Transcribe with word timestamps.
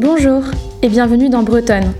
Bonjour 0.00 0.44
et 0.80 0.88
bienvenue 0.88 1.28
dans 1.28 1.42
Bretonne, 1.42 1.92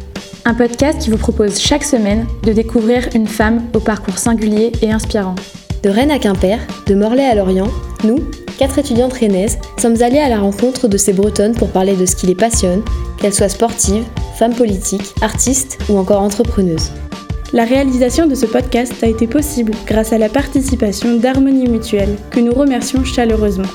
un 0.47 0.55
podcast 0.55 1.03
qui 1.03 1.11
vous 1.11 1.19
propose 1.19 1.61
chaque 1.61 1.85
semaine 1.85 2.27
de 2.45 2.55
découvrir 2.55 3.07
une 3.15 3.27
femme 3.27 3.65
au 3.75 3.79
parcours 3.79 4.17
singulier 4.17 4.73
et 4.81 4.91
inspirant. 4.91 5.35
De 5.83 5.91
Rennes 5.91 6.11
à 6.11 6.19
Quimper, 6.19 6.61
de 6.87 6.95
Morlaix 6.95 7.27
à 7.27 7.35
Lorient, 7.35 7.69
nous, 8.03 8.17
quatre 8.59 8.79
étudiantes 8.79 9.13
rennaises, 9.13 9.59
sommes 9.77 10.01
allées 10.01 10.19
à 10.19 10.31
la 10.31 10.39
rencontre 10.39 10.89
de 10.89 10.97
ces 10.97 11.13
Bretonnes 11.13 11.55
pour 11.55 11.69
parler 11.69 11.95
de 11.95 12.07
ce 12.07 12.17
qui 12.17 12.27
les 12.27 12.35
passionne, 12.35 12.83
qu'elles 13.21 13.35
soient 13.35 13.51
sportives, 13.51 14.07
femmes 14.35 14.55
politiques, 14.55 15.13
artistes 15.21 15.79
ou 15.91 15.99
encore 15.99 16.23
entrepreneuses. 16.23 16.93
La 17.53 17.65
réalisation 17.67 18.27
de 18.27 18.35
ce 18.35 18.47
podcast 18.47 18.95
a 19.03 19.09
été 19.09 19.27
possible 19.27 19.73
grâce 19.87 20.15
à 20.15 20.19
la 20.19 20.31
participation 20.31 21.17
d'Harmonie 21.17 21.69
Mutuelle, 21.69 22.17
que 22.31 22.41
nous 22.41 22.55
remercions 22.55 23.05
chaleureusement. 23.05 23.69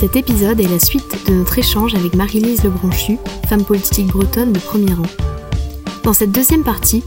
Cet 0.00 0.16
épisode 0.16 0.58
est 0.60 0.66
la 0.66 0.78
suite 0.78 1.28
de 1.28 1.34
notre 1.34 1.58
échange 1.58 1.94
avec 1.94 2.14
Marie-Lise 2.14 2.64
Lebranchu, 2.64 3.18
femme 3.46 3.66
politique 3.66 4.06
bretonne 4.06 4.50
de 4.50 4.58
premier 4.58 4.94
rang. 4.94 5.02
Dans 6.04 6.14
cette 6.14 6.32
deuxième 6.32 6.64
partie, 6.64 7.04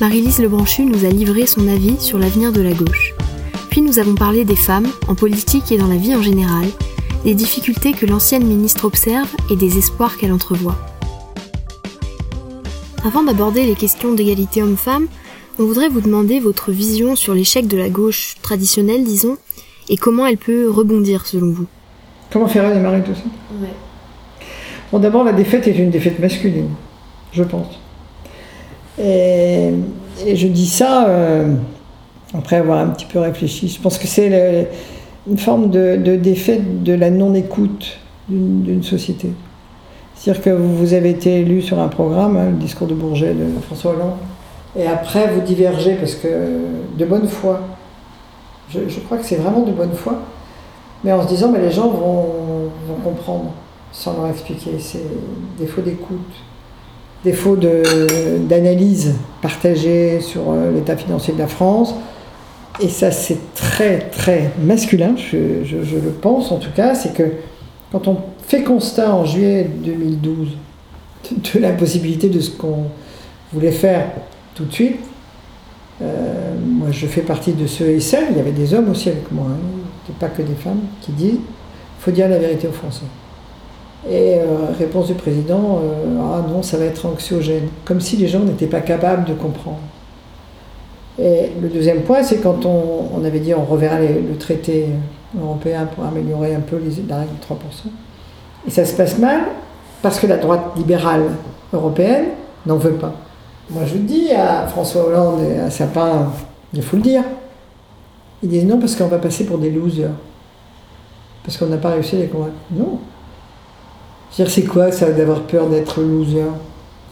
Marie-Lise 0.00 0.38
Lebranchu 0.38 0.84
nous 0.84 1.04
a 1.04 1.08
livré 1.08 1.46
son 1.46 1.66
avis 1.66 2.00
sur 2.00 2.20
l'avenir 2.20 2.52
de 2.52 2.60
la 2.60 2.72
gauche. 2.72 3.14
Puis 3.68 3.80
nous 3.80 3.98
avons 3.98 4.14
parlé 4.14 4.44
des 4.44 4.54
femmes, 4.54 4.86
en 5.08 5.16
politique 5.16 5.72
et 5.72 5.76
dans 5.76 5.88
la 5.88 5.96
vie 5.96 6.14
en 6.14 6.22
général, 6.22 6.66
des 7.24 7.34
difficultés 7.34 7.94
que 7.94 8.06
l'ancienne 8.06 8.46
ministre 8.46 8.84
observe 8.84 9.28
et 9.50 9.56
des 9.56 9.76
espoirs 9.76 10.16
qu'elle 10.16 10.32
entrevoit. 10.32 10.78
Avant 13.04 13.24
d'aborder 13.24 13.66
les 13.66 13.74
questions 13.74 14.14
d'égalité 14.14 14.62
homme-femme, 14.62 15.08
on 15.58 15.64
voudrait 15.64 15.88
vous 15.88 16.00
demander 16.00 16.38
votre 16.38 16.70
vision 16.70 17.16
sur 17.16 17.34
l'échec 17.34 17.66
de 17.66 17.76
la 17.76 17.88
gauche 17.88 18.36
traditionnelle, 18.40 19.02
disons, 19.02 19.36
et 19.88 19.96
comment 19.96 20.26
elle 20.26 20.38
peut 20.38 20.70
rebondir 20.70 21.26
selon 21.26 21.50
vous. 21.50 21.66
Comment 22.30 22.48
faire 22.48 22.68
redémarrer 22.68 23.02
tout 23.02 23.14
ça 23.14 23.22
Bon, 24.92 24.98
d'abord, 24.98 25.24
la 25.24 25.32
défaite 25.32 25.66
est 25.66 25.76
une 25.78 25.90
défaite 25.90 26.18
masculine, 26.18 26.68
je 27.32 27.42
pense. 27.42 27.80
Et, 29.00 29.72
je 30.34 30.46
dis 30.46 30.66
ça 30.66 31.08
euh, 31.08 31.54
après 32.34 32.56
avoir 32.56 32.78
un 32.78 32.88
petit 32.88 33.04
peu 33.04 33.18
réfléchi. 33.18 33.68
Je 33.68 33.80
pense 33.80 33.98
que 33.98 34.06
c'est 34.06 34.68
une 35.28 35.38
forme 35.38 35.70
de, 35.70 36.16
défaite 36.16 36.82
de 36.82 36.92
la 36.94 37.10
non-écoute 37.10 37.98
d'une 38.28 38.82
société. 38.82 39.30
C'est-à-dire 40.14 40.42
que 40.42 40.50
vous 40.50 40.94
avez 40.94 41.10
été 41.10 41.40
élu 41.40 41.62
sur 41.62 41.78
un 41.78 41.88
programme, 41.88 42.36
hein, 42.36 42.50
le 42.50 42.56
discours 42.56 42.86
de 42.86 42.94
Bourget 42.94 43.34
de 43.34 43.60
François 43.66 43.92
Hollande, 43.92 44.14
et 44.78 44.86
après 44.86 45.28
vous 45.28 45.40
divergez 45.40 45.94
parce 45.94 46.14
que 46.14 46.28
de 46.96 47.04
bonne 47.04 47.28
foi, 47.28 47.60
je, 48.70 48.80
je 48.88 49.00
crois 49.00 49.18
que 49.18 49.24
c'est 49.24 49.36
vraiment 49.36 49.60
de 49.60 49.72
bonne 49.72 49.92
foi, 49.92 50.22
mais 51.06 51.12
en 51.12 51.22
se 51.22 51.28
disant, 51.28 51.52
mais 51.52 51.60
les 51.60 51.70
gens 51.70 51.88
vont, 51.88 52.26
comprendre 53.04 53.52
sans 53.92 54.14
leur 54.14 54.28
expliquer. 54.28 54.72
C'est 54.80 55.04
défaut 55.58 55.80
d'écoute, 55.80 56.18
défaut 57.24 57.56
d'analyse 57.56 59.14
partagée 59.40 60.20
sur 60.20 60.50
euh, 60.50 60.72
l'état 60.72 60.96
financier 60.96 61.32
de 61.34 61.38
la 61.38 61.46
France. 61.46 61.94
Et 62.80 62.88
ça, 62.88 63.12
c'est 63.12 63.38
très, 63.54 64.00
très 64.00 64.50
masculin, 64.60 65.14
je, 65.16 65.36
le 65.36 66.10
pense 66.10 66.50
en 66.50 66.56
tout 66.56 66.72
cas, 66.74 66.96
c'est 66.96 67.14
que 67.14 67.30
quand 67.92 68.08
on 68.08 68.16
fait 68.44 68.64
constat 68.64 69.14
en 69.14 69.24
juillet 69.24 69.70
2012 69.84 70.48
de, 71.30 71.60
l'impossibilité 71.60 72.28
de 72.28 72.40
ce 72.40 72.50
qu'on 72.50 72.86
voulait 73.52 73.70
faire 73.70 74.08
tout 74.56 74.64
de 74.64 74.72
suite, 74.72 74.96
euh, 76.02 76.54
moi 76.60 76.88
je 76.90 77.06
fais 77.06 77.22
partie 77.22 77.52
de 77.52 77.66
ceux 77.66 77.90
et 77.90 78.00
celles, 78.00 78.26
il 78.32 78.36
y 78.36 78.40
avait 78.40 78.50
des 78.50 78.74
hommes 78.74 78.90
aussi 78.90 79.08
avec 79.08 79.30
moi, 79.30 79.46
hein, 79.48 79.75
pas 80.18 80.28
que 80.28 80.42
des 80.42 80.54
femmes, 80.54 80.80
qui 81.00 81.12
disent 81.12 81.34
il 81.34 82.02
faut 82.02 82.10
dire 82.10 82.28
la 82.28 82.38
vérité 82.38 82.68
aux 82.68 82.72
Français. 82.72 83.06
Et 84.08 84.36
euh, 84.38 84.72
réponse 84.78 85.08
du 85.08 85.14
président 85.14 85.80
euh, 85.82 86.18
ah 86.20 86.44
non, 86.48 86.62
ça 86.62 86.76
va 86.76 86.84
être 86.84 87.06
anxiogène, 87.06 87.68
comme 87.84 88.00
si 88.00 88.16
les 88.16 88.28
gens 88.28 88.40
n'étaient 88.40 88.66
pas 88.66 88.80
capables 88.80 89.24
de 89.24 89.34
comprendre. 89.34 89.80
Et 91.18 91.50
le 91.60 91.68
deuxième 91.68 92.02
point, 92.02 92.22
c'est 92.22 92.38
quand 92.38 92.66
on, 92.66 93.24
avait 93.24 93.40
dit 93.40 93.54
on 93.54 93.64
reverra 93.64 93.98
le 94.00 94.36
traité 94.38 94.88
européen 95.40 95.88
pour 95.94 96.04
améliorer 96.04 96.54
un 96.54 96.60
peu 96.60 96.76
les, 96.76 97.02
la 97.08 97.20
règle 97.20 97.32
de 97.32 97.54
3%. 97.54 97.56
Et 98.66 98.70
ça 98.70 98.84
se 98.84 98.94
passe 98.94 99.18
mal 99.18 99.40
parce 100.02 100.18
que 100.20 100.26
la 100.26 100.36
droite 100.36 100.62
libérale 100.76 101.24
européenne 101.72 102.26
n'en 102.66 102.76
veut 102.76 102.92
pas. 102.92 103.14
Moi 103.70 103.82
je 103.86 103.96
dis 103.96 104.30
à 104.32 104.66
François 104.66 105.06
Hollande 105.06 105.40
et 105.42 105.58
à 105.58 105.70
Sapin, 105.70 106.30
il 106.72 106.82
faut 106.82 106.96
le 106.96 107.02
dire, 107.02 107.22
ils 108.42 108.48
disent 108.48 108.66
non 108.66 108.78
parce 108.78 108.94
qu'on 108.96 109.08
va 109.08 109.18
passer 109.18 109.44
pour 109.44 109.58
des 109.58 109.70
losers. 109.70 110.10
Parce 111.44 111.56
qu'on 111.56 111.66
n'a 111.66 111.76
pas 111.76 111.90
réussi 111.90 112.16
à 112.16 112.18
les 112.20 112.26
convaincre. 112.26 112.54
Non. 112.70 112.98
C'est 114.30 114.64
quoi 114.64 114.92
ça 114.92 115.10
d'avoir 115.12 115.42
peur 115.42 115.68
d'être 115.68 116.02
loser? 116.02 116.42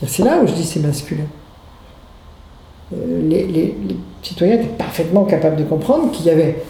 C'est 0.07 0.25
là 0.25 0.41
où 0.43 0.47
je 0.47 0.53
dis 0.53 0.65
c'est 0.65 0.81
masculin. 0.81 1.25
Euh, 2.93 3.29
les, 3.29 3.75
citoyens 4.23 4.57
étaient 4.57 4.67
parfaitement 4.67 5.25
capables 5.25 5.57
de 5.57 5.65
comprendre 5.65 6.11
qu'il 6.11 6.27
y 6.27 6.31
avait 6.31 6.63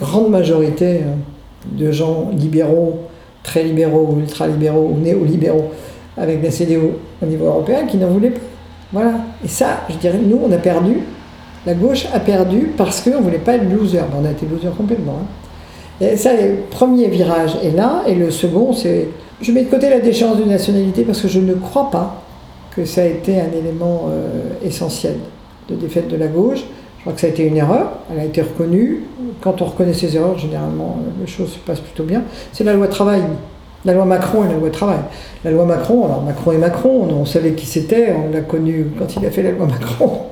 grande 0.00 0.30
majorité 0.30 0.98
euh, 0.98 1.14
de 1.72 1.90
gens 1.90 2.30
libéraux, 2.36 3.00
très 3.42 3.64
libéraux, 3.64 4.16
ultra-libéraux 4.20 4.92
ou 4.94 4.98
néolibéraux 4.98 5.72
avec 6.16 6.42
la 6.42 6.50
CDO 6.50 6.98
au 7.20 7.26
niveau 7.26 7.46
européen 7.46 7.86
qui 7.86 7.96
n'en 7.96 8.08
voulaient 8.08 8.30
pas. 8.30 8.40
Voilà. 8.92 9.14
Et 9.44 9.48
ça, 9.48 9.80
je 9.88 9.96
dirais, 9.96 10.18
nous, 10.22 10.40
on 10.44 10.52
a 10.52 10.58
perdu 10.58 11.00
la 11.68 11.74
gauche 11.74 12.06
a 12.14 12.18
perdu 12.18 12.70
parce 12.78 13.02
qu'on 13.02 13.18
ne 13.18 13.24
voulait 13.24 13.36
pas 13.36 13.56
être 13.56 13.70
loser. 13.70 14.00
on 14.18 14.24
a 14.24 14.30
été 14.30 14.46
loser 14.46 14.68
complètement. 14.74 15.18
Hein. 16.00 16.16
Ça, 16.16 16.32
le 16.32 16.60
premier 16.70 17.08
virage 17.08 17.58
est 17.62 17.76
là, 17.76 18.04
et 18.06 18.14
le 18.14 18.30
second, 18.30 18.72
c'est. 18.72 19.08
Je 19.42 19.52
mets 19.52 19.64
de 19.64 19.68
côté 19.68 19.90
la 19.90 20.00
déchéance 20.00 20.38
de 20.38 20.44
nationalité 20.44 21.02
parce 21.02 21.20
que 21.20 21.28
je 21.28 21.40
ne 21.40 21.52
crois 21.54 21.90
pas 21.90 22.22
que 22.74 22.86
ça 22.86 23.02
a 23.02 23.04
été 23.04 23.38
un 23.38 23.52
élément 23.52 24.06
euh, 24.08 24.54
essentiel 24.64 25.16
de 25.68 25.74
défaite 25.74 26.08
de 26.08 26.16
la 26.16 26.28
gauche. 26.28 26.60
Je 26.96 27.02
crois 27.02 27.12
que 27.12 27.20
ça 27.20 27.26
a 27.26 27.30
été 27.30 27.44
une 27.44 27.56
erreur, 27.58 27.98
elle 28.10 28.20
a 28.20 28.24
été 28.24 28.40
reconnue. 28.40 29.02
Quand 29.42 29.60
on 29.60 29.66
reconnaît 29.66 29.92
ses 29.92 30.16
erreurs, 30.16 30.38
généralement, 30.38 30.98
les 31.20 31.26
choses 31.26 31.52
se 31.52 31.58
passent 31.58 31.80
plutôt 31.80 32.04
bien. 32.04 32.22
C'est 32.52 32.64
la 32.64 32.72
loi 32.72 32.88
travail. 32.88 33.22
La 33.84 33.92
loi 33.92 34.06
Macron 34.06 34.44
et 34.44 34.48
la 34.48 34.54
loi 34.54 34.70
travail. 34.70 35.00
La 35.44 35.50
loi 35.50 35.66
Macron, 35.66 36.06
alors 36.06 36.22
Macron 36.22 36.52
et 36.52 36.58
Macron, 36.58 37.06
on 37.10 37.26
savait 37.26 37.52
qui 37.52 37.66
c'était, 37.66 38.12
on 38.12 38.32
l'a 38.32 38.40
connu 38.40 38.86
quand 38.98 39.14
il 39.16 39.26
a 39.26 39.30
fait 39.30 39.42
la 39.42 39.52
loi 39.52 39.66
Macron 39.66 40.22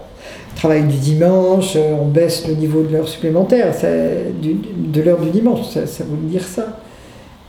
travail 0.56 0.84
du 0.84 0.96
dimanche, 0.96 1.74
euh, 1.76 1.94
on 2.00 2.06
baisse 2.06 2.48
le 2.48 2.54
niveau 2.54 2.82
de 2.82 2.92
l'heure 2.92 3.06
supplémentaire, 3.06 3.72
de 3.82 5.02
l'heure 5.02 5.20
du 5.20 5.30
dimanche, 5.30 5.68
ça, 5.68 5.86
ça, 5.86 6.02
veut 6.04 6.16
dire 6.28 6.42
ça. 6.42 6.78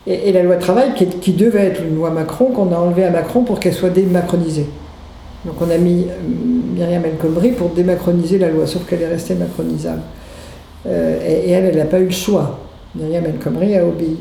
Et, 0.05 0.31
la 0.31 0.43
loi 0.43 0.55
travail 0.57 0.93
qui, 0.93 1.33
devait 1.33 1.65
être 1.65 1.81
une 1.81 1.95
loi 1.95 2.11
Macron, 2.11 2.45
qu'on 2.47 2.71
a 2.71 2.77
enlevée 2.77 3.05
à 3.05 3.09
Macron 3.09 3.41
pour 3.41 3.59
qu'elle 3.59 3.73
soit 3.73 3.89
démacronisée. 3.89 4.67
Donc 5.45 5.55
on 5.61 5.69
a 5.69 5.77
mis 5.77 6.03
euh, 6.03 6.75
Myriam 6.75 7.03
El 7.05 7.15
Khomri 7.15 7.51
pour 7.51 7.69
démacroniser 7.69 8.37
la 8.37 8.49
loi, 8.49 8.67
sauf 8.67 8.85
qu'elle 8.85 9.01
est 9.01 9.07
restée 9.07 9.35
macronisable. 9.35 10.01
Euh, 10.85 11.19
et, 11.25 11.51
elle, 11.51 11.65
elle 11.65 11.77
n'a 11.77 11.85
pas 11.85 11.99
eu 11.99 12.05
le 12.05 12.11
choix. 12.11 12.59
Myriam 12.95 13.25
El 13.25 13.39
Khomri 13.39 13.75
a 13.75 13.85
obéi. 13.85 14.17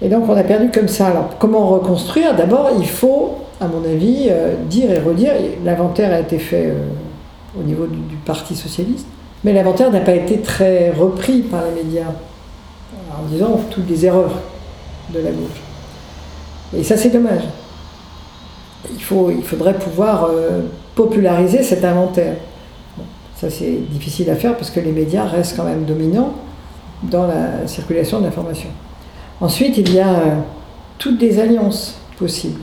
Et 0.00 0.08
donc 0.08 0.24
on 0.28 0.36
a 0.36 0.42
perdu 0.42 0.70
comme 0.70 0.88
ça. 0.88 1.08
Alors 1.08 1.36
comment 1.38 1.68
reconstruire? 1.68 2.34
D'abord, 2.34 2.70
il 2.76 2.88
faut, 2.88 3.36
à 3.60 3.66
mon 3.68 3.84
avis, 3.88 4.28
dire 4.68 4.90
et 4.90 4.98
redire. 4.98 5.32
L'inventaire 5.64 6.12
a 6.12 6.18
été 6.18 6.38
fait 6.38 6.72
au 7.58 7.62
niveau 7.62 7.86
du, 7.86 8.16
Parti 8.24 8.54
socialiste. 8.54 9.06
Mais 9.44 9.52
l'inventaire 9.52 9.90
n'a 9.90 10.00
pas 10.00 10.14
été 10.14 10.40
très 10.40 10.90
repris 10.92 11.40
par 11.40 11.62
les 11.64 11.82
médias 11.82 12.12
en 13.10 13.24
disant 13.28 13.60
toutes 13.70 13.88
les 13.88 14.06
erreurs 14.06 14.40
de 15.12 15.18
la 15.18 15.30
gauche. 15.30 15.60
Et 16.76 16.84
ça, 16.84 16.96
c'est 16.96 17.10
dommage. 17.10 17.42
Il, 18.92 19.02
faut, 19.02 19.30
il 19.30 19.42
faudrait 19.42 19.74
pouvoir 19.74 20.26
euh, 20.30 20.62
populariser 20.94 21.62
cet 21.62 21.84
inventaire. 21.84 22.36
ça, 23.36 23.50
c'est 23.50 23.78
difficile 23.90 24.30
à 24.30 24.36
faire 24.36 24.56
parce 24.56 24.70
que 24.70 24.80
les 24.80 24.92
médias 24.92 25.24
restent 25.24 25.56
quand 25.56 25.64
même 25.64 25.84
dominants 25.84 26.34
dans 27.02 27.26
la 27.26 27.66
circulation 27.66 28.20
de 28.20 28.24
l'information. 28.26 28.68
Ensuite, 29.40 29.76
il 29.76 29.92
y 29.92 30.00
a 30.00 30.14
euh, 30.14 30.36
toutes 30.98 31.20
les 31.20 31.40
alliances 31.40 31.96
possibles. 32.16 32.60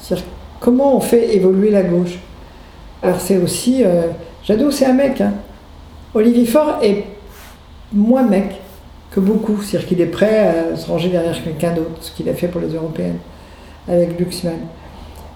C'est-à-dire 0.00 0.26
comment 0.60 0.96
on 0.96 1.00
fait 1.00 1.34
évoluer 1.34 1.70
la 1.70 1.82
gauche 1.82 2.18
alors 3.02 3.20
c'est 3.20 3.36
aussi. 3.36 3.82
Euh, 3.84 4.08
Jadot, 4.44 4.70
c'est 4.70 4.86
un 4.86 4.94
mec. 4.94 5.20
Hein. 5.20 5.34
Olivier 6.14 6.46
Faure 6.46 6.78
est 6.82 7.04
moins 7.92 8.24
mec 8.24 8.60
que 9.10 9.20
beaucoup. 9.20 9.62
C'est-à-dire 9.62 9.88
qu'il 9.88 10.00
est 10.00 10.06
prêt 10.06 10.72
à 10.72 10.76
se 10.76 10.88
ranger 10.88 11.10
derrière 11.10 11.42
quelqu'un 11.42 11.72
d'autre, 11.72 11.90
ce 12.00 12.10
qu'il 12.10 12.28
a 12.28 12.34
fait 12.34 12.48
pour 12.48 12.60
les 12.60 12.74
Européennes 12.74 13.18
avec 13.88 14.18
Luxman. 14.18 14.58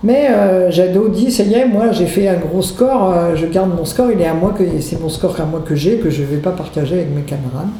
Mais 0.03 0.29
euh, 0.31 0.71
Jadot 0.71 1.09
dit 1.09 1.31
ça 1.31 1.43
y 1.43 1.55
est, 1.55 1.67
moi 1.67 1.91
j'ai 1.93 2.07
fait 2.07 2.29
un 2.29 2.37
gros 2.37 2.63
score, 2.63 3.13
euh, 3.13 3.35
je 3.35 3.47
garde 3.47 3.75
mon 3.75 3.85
score, 3.85 4.11
il 4.13 4.21
est 4.21 4.27
à 4.27 4.35
moi 4.35 4.53
que 4.57 4.63
c'est 4.81 5.01
mon 5.01 5.09
score 5.09 5.41
à 5.41 5.45
moi 5.45 5.63
que 5.67 5.75
j'ai, 5.75 5.99
que 5.99 6.11
je 6.11 6.21
ne 6.21 6.27
vais 6.27 6.37
pas 6.37 6.51
partager 6.51 6.97
avec 6.97 7.11
mes 7.11 7.23
camarades. 7.23 7.71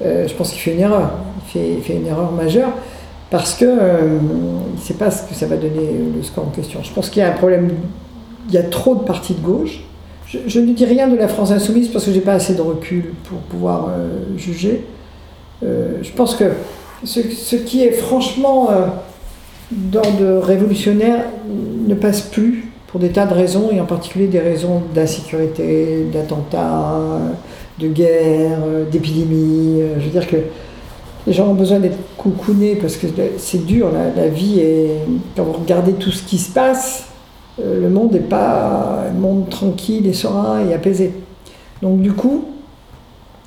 je 0.00 0.32
pense 0.34 0.50
qu'il 0.50 0.60
fait 0.60 0.74
une 0.74 0.80
erreur, 0.80 1.10
il 1.38 1.50
fait, 1.50 1.72
il 1.78 1.82
fait, 1.82 1.94
une 1.94 2.06
erreur 2.06 2.32
majeure 2.32 2.70
parce 3.30 3.54
que 3.54 3.64
il 3.64 4.76
ne 4.76 4.80
sait 4.80 4.94
pas 4.94 5.10
ce 5.10 5.26
que 5.26 5.34
ça 5.34 5.46
va 5.46 5.56
donner 5.56 6.00
le 6.14 6.22
score 6.22 6.46
en 6.46 6.50
question. 6.50 6.80
Je 6.82 6.92
pense 6.92 7.08
qu'il 7.08 7.22
y 7.22 7.24
a 7.24 7.30
un 7.30 7.36
problème 7.36 7.70
il 8.48 8.54
y 8.54 8.58
a 8.58 8.62
trop 8.62 8.94
de 8.94 9.02
partis 9.02 9.34
de 9.34 9.40
gauche. 9.40 9.80
Je, 10.46 10.60
ne 10.60 10.72
dis 10.72 10.84
rien 10.86 11.08
de 11.08 11.16
la 11.16 11.28
France 11.28 11.50
insoumise 11.50 11.88
parce 11.88 12.06
que 12.06 12.10
je 12.10 12.16
n'ai 12.16 12.22
pas 12.22 12.34
assez 12.34 12.54
de 12.54 12.62
recul 12.62 13.12
pour 13.24 13.38
pouvoir 13.40 13.88
euh, 13.90 14.38
juger. 14.38 14.84
Euh, 15.62 15.98
je 16.00 16.10
pense 16.12 16.34
que 16.34 16.44
ce, 17.04 17.56
qui 17.56 17.82
est 17.84 17.92
franchement 17.92 18.70
euh, 18.70 18.86
d'ordre 19.70 20.38
révolutionnaire 20.42 21.24
ne 21.86 21.94
passe 21.94 22.22
plus 22.22 22.68
pour 22.86 23.00
des 23.00 23.10
tas 23.10 23.26
de 23.26 23.34
raisons, 23.34 23.70
et 23.72 23.80
en 23.80 23.86
particulier 23.86 24.26
des 24.26 24.40
raisons 24.40 24.82
d'insécurité, 24.94 26.06
d'attentats, 26.12 27.00
de 27.78 27.88
guerre, 27.88 28.58
d'épidémie. 28.90 29.80
Je 29.98 30.04
veux 30.04 30.10
dire 30.10 30.26
que 30.26 30.36
les 31.26 31.32
gens 31.32 31.48
ont 31.48 31.54
besoin 31.54 31.78
d'être 31.78 31.96
coucounés 32.18 32.76
parce 32.76 32.96
que 32.96 33.06
c'est 33.38 33.64
dur, 33.64 33.88
la, 34.14 34.28
vie 34.28 34.60
est. 34.60 34.98
Quand 35.34 35.44
vous 35.44 35.52
regardez 35.52 35.92
tout 35.94 36.10
ce 36.10 36.22
qui 36.22 36.36
se 36.36 36.50
passe, 36.50 37.06
le 37.58 37.88
monde 37.88 38.12
n'est 38.12 38.20
pas 38.20 39.04
un 39.08 39.12
monde 39.12 39.48
tranquille 39.48 40.06
et 40.06 40.12
serein 40.12 40.66
et 40.66 40.72
apaisé. 40.72 41.12
Donc, 41.82 42.00
du 42.00 42.12
coup, 42.12 42.44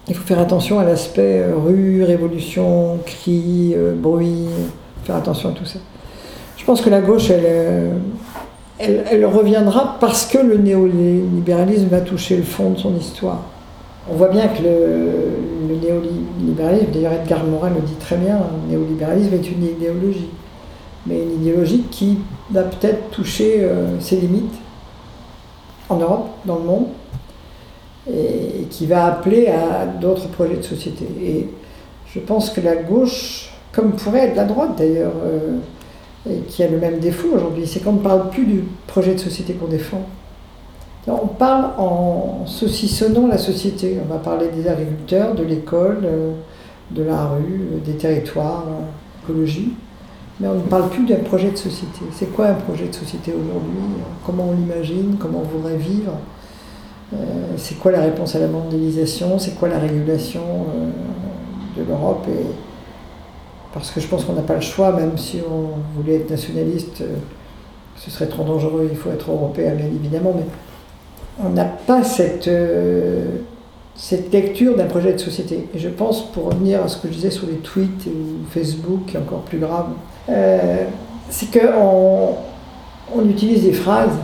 il 0.08 0.14
faut 0.14 0.24
faire 0.24 0.40
attention 0.40 0.80
à 0.80 0.84
l'aspect 0.84 1.40
euh, 1.40 1.56
rue, 1.56 2.04
révolution, 2.04 3.00
cri, 3.06 3.74
euh, 3.76 3.96
bruit, 3.96 4.48
faire 5.04 5.16
attention 5.16 5.50
à 5.50 5.52
tout 5.54 5.66
ça. 5.66 5.80
Je 6.58 6.66
pense 6.66 6.82
que 6.82 6.90
la 6.90 7.02
gauche, 7.02 7.30
elle, 7.32 7.92
elle 8.80 9.26
reviendra 9.26 9.98
parce 10.00 10.26
que 10.26 10.38
le 10.38 10.58
néolibéralisme 10.58 11.88
va 11.88 12.02
toucher 12.02 12.38
le 12.38 12.44
fond 12.44 12.72
de 12.72 12.78
son 12.78 12.96
histoire. 12.96 13.42
On 14.12 14.16
voit 14.16 14.30
bien 14.30 14.48
que 14.48 14.62
le, 14.62 15.76
néolibéralisme, 15.82 16.92
d'ailleurs 16.94 17.14
Edgar 17.14 17.44
Morin 17.44 17.70
le 17.70 17.82
dit 17.82 17.96
très 17.96 18.18
bien, 18.18 18.38
le 18.68 18.72
néolibéralisme 18.72 19.34
est 19.34 19.50
une 19.50 19.64
idéologie, 19.64 20.30
mais 21.06 21.22
une 21.22 21.42
idéologie 21.42 21.84
qui 21.92 22.18
va 22.52 22.64
peut-être 22.64 23.10
toucher 23.12 23.60
euh, 23.60 24.00
ses 24.00 24.18
limites 24.18 24.56
en 25.90 25.98
Europe, 25.98 26.30
dans 26.46 26.56
le 26.56 26.64
monde, 26.64 26.88
et 28.12 28.68
qui 28.70 28.86
va 28.86 29.06
appeler 29.06 29.48
à 29.48 29.86
d'autres 29.86 30.28
projets 30.30 30.58
de 30.58 30.64
société. 30.64 31.06
Et 31.22 31.50
je 32.08 32.20
pense 32.20 32.50
que 32.50 32.62
la 32.62 32.76
gauche, 32.76 33.52
comme 33.72 33.94
pourrait 33.94 34.28
être 34.28 34.36
la 34.36 34.46
droite 34.46 34.78
d'ailleurs, 34.78 35.14
euh, 35.24 35.58
et 36.30 36.40
qui 36.48 36.64
a 36.64 36.68
le 36.68 36.78
même 36.78 37.00
défaut 37.00 37.30
aujourd'hui, 37.36 37.68
c'est 37.68 37.82
qu'on 37.82 37.94
ne 37.94 38.00
parle 38.00 38.30
plus 38.30 38.46
du 38.46 38.64
projet 38.88 39.14
de 39.14 39.20
société 39.20 39.54
qu'on 39.54 39.68
défend. 39.68 40.02
On 41.08 41.28
parle 41.28 41.66
en 41.78 42.48
saucissonnant 42.48 43.28
la 43.28 43.38
société. 43.38 43.98
On 44.04 44.12
va 44.12 44.20
parler 44.20 44.48
des 44.48 44.68
agriculteurs, 44.68 45.36
de 45.36 45.44
l'école, 45.44 46.00
euh, 46.04 46.32
de 46.92 47.04
la 47.04 47.26
rue, 47.28 47.68
des 47.86 47.94
territoires, 47.94 48.66
euh, 48.68 49.24
écologie. 49.24 49.74
Mais 50.40 50.48
on 50.48 50.56
ne 50.56 50.62
parle 50.62 50.90
plus 50.90 51.06
d'un 51.06 51.18
projet 51.18 51.52
de 51.52 51.56
société. 51.56 52.02
C'est 52.12 52.34
quoi 52.34 52.48
un 52.48 52.54
projet 52.56 52.88
de 52.88 52.94
société 52.94 53.32
aujourd'hui? 53.32 54.02
Comment 54.26 54.50
on 54.50 54.52
l'imagine? 54.54 55.16
Comment 55.20 55.40
on 55.40 55.58
voudrait 55.58 55.78
vivre? 55.78 56.14
C'est 57.56 57.80
quoi 57.80 57.92
la 57.94 58.02
réponse 58.02 58.36
à 58.36 58.40
la 58.40 58.48
mondialisation? 58.48 59.40
C'est 59.40 59.56
quoi 59.58 59.70
la 59.70 59.80
régulation 59.80 60.42
de 61.78 61.84
l'Europe? 61.88 62.26
Et 62.28 62.48
Parce 63.74 63.92
que 63.92 64.02
je 64.02 64.08
pense 64.08 64.26
qu'on 64.26 64.34
n'a 64.34 64.42
pas 64.42 64.56
le 64.56 64.62
choix, 64.62 64.92
même 64.92 65.18
si 65.18 65.40
on 65.40 65.98
voulait 65.98 66.16
être 66.16 66.30
nationaliste, 66.30 67.04
ce 67.96 68.12
serait 68.12 68.28
trop 68.28 68.44
dangereux. 68.44 68.90
Il 68.92 68.98
faut 68.98 69.12
être 69.12 69.32
européen, 69.32 69.74
bien 69.76 69.86
évidemment. 69.86 70.34
Mais 70.36 70.46
on 71.44 71.50
n'a 71.50 71.66
pas 71.66 72.04
cette, 72.04 72.48
euh, 72.48 73.38
cette 73.96 74.32
lecture 74.34 74.76
d'un 74.76 74.86
projet 74.86 75.14
de 75.14 75.18
société. 75.18 75.68
Et 75.74 75.80
je 75.80 75.90
pense, 75.90 76.32
pour 76.32 76.46
revenir 76.46 76.84
à 76.84 76.88
ce 76.88 76.98
que 76.98 77.08
je 77.08 77.14
disais 77.14 77.32
sur 77.32 77.48
les 77.48 77.56
tweets 77.56 78.08
ou 78.08 78.46
Facebook, 78.50 79.06
qui 79.08 79.16
est 79.16 79.20
encore 79.20 79.42
plus 79.42 79.58
grave, 79.58 79.88
euh, 80.30 80.84
c'est 81.30 81.50
qu'on 81.52 82.36
on 83.16 83.30
utilise 83.30 83.64
des 83.64 83.74
phrases, 83.74 84.18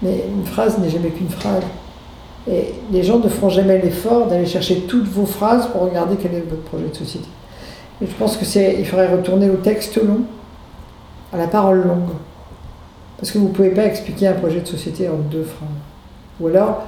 mais 0.00 0.24
une 0.28 0.46
phrase 0.46 0.78
n'est 0.78 0.90
jamais 0.90 1.10
qu'une 1.10 1.28
phrase. 1.28 1.64
Et 2.50 2.74
les 2.92 3.02
gens 3.02 3.18
ne 3.18 3.28
feront 3.28 3.50
jamais 3.50 3.78
l'effort 3.78 4.26
d'aller 4.26 4.46
chercher 4.46 4.82
toutes 4.82 5.08
vos 5.08 5.26
phrases 5.26 5.66
pour 5.66 5.82
regarder 5.82 6.16
quel 6.16 6.34
est 6.34 6.44
votre 6.48 6.62
projet 6.62 6.88
de 6.88 6.96
société. 6.96 7.28
Et 8.00 8.06
je 8.06 8.14
pense 8.14 8.36
que 8.36 8.44
c'est, 8.44 8.76
il 8.78 8.86
faudrait 8.86 9.08
retourner 9.08 9.50
au 9.50 9.56
texte 9.56 9.96
long, 9.96 10.22
à 11.32 11.36
la 11.36 11.48
parole 11.48 11.82
longue. 11.82 12.14
Parce 13.18 13.32
que 13.32 13.38
vous 13.38 13.48
ne 13.48 13.52
pouvez 13.52 13.70
pas 13.70 13.84
expliquer 13.84 14.28
un 14.28 14.34
projet 14.34 14.60
de 14.60 14.66
société 14.66 15.08
en 15.08 15.16
deux 15.16 15.42
phrases. 15.42 15.68
Ou 16.40 16.46
alors, 16.46 16.84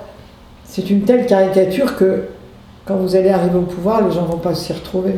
c'est 0.71 0.89
une 0.89 1.03
telle 1.03 1.27
caricature 1.27 1.97
que 1.97 2.27
quand 2.87 2.95
vous 2.95 3.17
allez 3.17 3.29
arriver 3.29 3.59
au 3.59 3.63
pouvoir, 3.63 4.07
les 4.07 4.15
gens 4.15 4.23
ne 4.23 4.29
vont 4.31 4.39
pas 4.39 4.55
s'y 4.55 4.73
retrouver. 4.73 5.17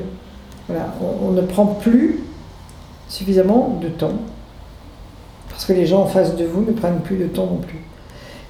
Voilà. 0.67 0.87
On, 1.23 1.31
ne 1.33 1.43
prend 1.43 1.67
plus 1.67 2.21
suffisamment 3.09 3.79
de 3.83 3.89
temps, 3.89 4.15
parce 5.51 5.67
que 5.67 5.75
les 5.75 5.85
gens 5.85 6.03
en 6.03 6.07
face 6.07 6.37
de 6.37 6.47
vous 6.47 6.63
ne 6.63 6.73
prennent 6.73 7.01
plus 7.01 7.17
de 7.17 7.27
temps 7.27 7.45
non 7.47 7.59
plus. 7.59 7.81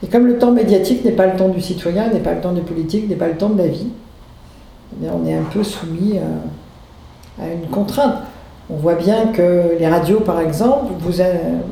Et 0.05 0.07
comme 0.07 0.27
le 0.27 0.39
temps 0.39 0.53
médiatique 0.53 1.05
n'est 1.05 1.13
pas 1.13 1.27
le 1.27 1.37
temps 1.37 1.49
du 1.49 1.61
citoyen, 1.61 2.09
n'est 2.09 2.21
pas 2.21 2.35
le 2.35 2.41
temps 2.41 2.53
du 2.53 2.61
politique, 2.61 3.09
n'est 3.09 3.17
pas 3.17 3.29
le 3.29 3.37
temps 3.37 3.49
de 3.49 3.59
la 3.59 3.67
vie, 3.67 3.89
eh 5.03 5.07
on 5.11 5.27
est 5.27 5.35
un 5.35 5.45
peu 5.53 5.65
soumis 5.65 6.19
à, 7.41 7.47
une 7.53 7.69
contrainte. 7.69 8.19
On 8.71 8.77
voit 8.77 8.95
bien 8.95 9.27
que 9.33 9.77
les 9.77 9.89
radios, 9.89 10.21
par 10.21 10.41
exemple, 10.41 10.93
vous 11.01 11.21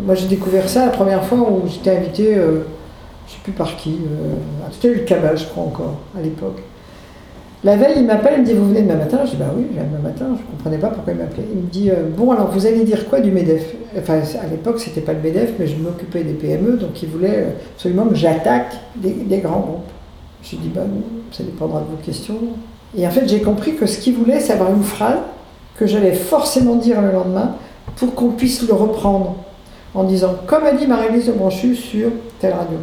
moi 0.05 0.17
j'ai 0.17 0.26
découvert 0.26 0.69
ça 0.69 0.87
la 0.87 0.91
première 0.91 1.25
fois 1.25 1.38
où 1.38 1.69
j'étais 1.69 1.97
invité. 1.97 2.35
Euh, 2.37 2.65
je 3.31 3.35
ne 3.35 3.38
sais 3.38 3.44
plus 3.44 3.53
par 3.53 3.77
qui, 3.77 3.91
euh, 3.91 4.35
c'était 4.73 4.93
le 4.93 5.00
cabal, 5.05 5.38
je 5.38 5.44
crois 5.44 5.62
encore, 5.62 5.94
à 6.19 6.21
l'époque. 6.21 6.61
La 7.62 7.77
veille, 7.77 7.99
il 7.99 8.06
m'appelle, 8.06 8.35
il 8.38 8.41
me 8.41 8.47
dit 8.47 8.55
Vous 8.55 8.69
venez 8.69 8.82
demain 8.82 8.97
matin? 8.97 9.21
Je 9.25 9.31
dis 9.31 9.37
Bah 9.37 9.53
oui, 9.56 9.67
je 9.69 9.75
viens 9.75 9.85
demain 9.85 10.09
matin, 10.09 10.27
je 10.35 10.43
ne 10.43 10.47
comprenais 10.50 10.79
pas 10.79 10.88
pourquoi 10.88 11.12
il 11.12 11.19
m'appelait. 11.19 11.44
Il 11.55 11.61
me 11.61 11.69
dit 11.69 11.91
euh, 11.91 12.09
Bon, 12.17 12.32
alors 12.32 12.50
vous 12.50 12.67
allez 12.67 12.82
dire 12.85 13.09
quoi 13.09 13.21
du 13.21 13.31
MEDEF? 13.31 13.75
Enfin, 13.99 14.15
à 14.43 14.47
l'époque, 14.47 14.81
c'était 14.81 15.03
pas 15.03 15.12
le 15.12 15.21
MEDEF, 15.21 15.53
mais 15.61 15.69
je 15.69 15.77
m'occupais 15.77 16.25
des 16.25 16.32
PME, 16.32 16.77
donc 16.79 17.00
il 17.03 17.09
voulait 17.09 17.55
absolument 17.77 18.06
que 18.06 18.17
j'attaque 18.17 18.75
des, 18.97 19.38
grands 19.38 19.61
groupes. 19.61 19.91
Je 20.43 20.50
lui 20.50 20.56
ai 20.56 20.61
dit 20.61 20.69
Bah 20.75 20.83
non, 20.88 21.03
ça 21.31 21.44
dépendra 21.44 21.81
de 21.81 21.87
vos 21.87 22.03
questions. 22.03 22.38
Et 22.97 23.06
en 23.06 23.11
fait, 23.11 23.29
j'ai 23.29 23.43
compris 23.43 23.76
que 23.76 23.87
ce 23.87 23.99
qu'il 23.99 24.15
voulait, 24.15 24.41
c'est 24.41 24.55
avoir 24.55 24.71
une 24.71 24.83
phrase 24.83 25.21
que 25.76 25.87
j'allais 25.87 26.15
forcément 26.15 26.75
dire 26.75 27.00
le 27.00 27.12
lendemain 27.12 27.55
pour 27.97 28.15
qu'on 28.15 28.31
puisse 28.31 28.67
le 28.67 28.75
reprendre 28.75 29.37
en 29.94 30.05
disant 30.05 30.35
Comme 30.47 30.65
a 30.65 30.73
dit 30.73 30.87
Marie-Lise 30.87 31.31
Branchu 31.37 31.76
sur 31.76 32.11
telle 32.41 32.55
radio 32.55 32.79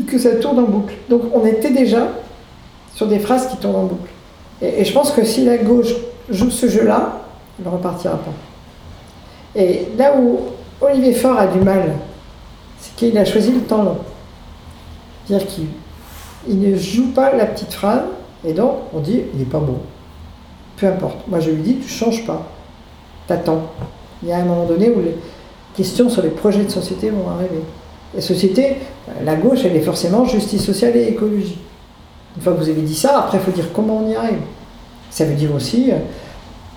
que 0.00 0.18
ça 0.18 0.36
tourne 0.36 0.58
en 0.58 0.62
boucle. 0.62 0.94
Donc 1.08 1.22
on 1.34 1.44
était 1.44 1.70
déjà 1.70 2.08
sur 2.94 3.06
des 3.06 3.18
phrases 3.18 3.48
qui 3.48 3.56
tournent 3.56 3.76
en 3.76 3.84
boucle. 3.84 4.10
Et, 4.60 4.84
je 4.84 4.92
pense 4.92 5.10
que 5.10 5.24
si 5.24 5.44
la 5.44 5.58
gauche 5.58 5.94
joue 6.30 6.50
ce 6.50 6.68
jeu-là, 6.68 7.20
elle 7.58 7.70
ne 7.70 7.70
repartira 7.70 8.16
pas. 8.16 8.32
Et 9.54 9.88
là 9.98 10.14
où 10.16 10.38
Olivier 10.80 11.12
Faure 11.12 11.38
a 11.38 11.46
du 11.46 11.60
mal, 11.60 11.92
c'est 12.78 12.94
qu'il 12.94 13.16
a 13.18 13.24
choisi 13.24 13.52
le 13.52 13.60
temps 13.60 13.82
long. 13.82 13.98
C'est-à-dire 15.26 15.46
qu'il 15.46 16.60
ne 16.60 16.76
joue 16.76 17.12
pas 17.12 17.34
la 17.34 17.46
petite 17.46 17.72
phrase, 17.72 18.02
et 18.44 18.52
donc 18.52 18.72
on 18.94 19.00
dit 19.00 19.22
il 19.32 19.38
n'est 19.38 19.44
pas 19.44 19.58
bon. 19.58 19.78
Peu 20.76 20.86
importe. 20.86 21.28
Moi 21.28 21.40
je 21.40 21.50
lui 21.50 21.62
dis 21.62 21.76
tu 21.76 21.88
changes 21.88 22.24
pas. 22.24 22.46
T'attends. 23.26 23.62
Il 24.22 24.28
y 24.28 24.32
a 24.32 24.38
un 24.38 24.44
moment 24.44 24.66
donné 24.66 24.90
où 24.90 25.00
les 25.00 25.16
questions 25.74 26.08
sur 26.08 26.22
les 26.22 26.30
projets 26.30 26.64
de 26.64 26.70
société 26.70 27.10
vont 27.10 27.28
arriver. 27.30 27.62
La 28.14 28.20
société, 28.20 28.76
la 29.24 29.36
gauche, 29.36 29.60
elle 29.64 29.76
est 29.76 29.82
forcément 29.82 30.24
justice 30.24 30.64
sociale 30.64 30.96
et 30.96 31.08
écologie. 31.08 31.58
Une 32.36 32.42
fois 32.42 32.52
que 32.52 32.58
vous 32.58 32.68
avez 32.68 32.82
dit 32.82 32.94
ça, 32.94 33.20
après, 33.20 33.38
il 33.38 33.40
faut 33.40 33.50
dire 33.50 33.72
comment 33.72 34.02
on 34.04 34.10
y 34.10 34.14
arrive. 34.14 34.38
Ça 35.10 35.24
veut 35.24 35.34
dire 35.34 35.54
aussi 35.54 35.90
euh, 35.90 35.96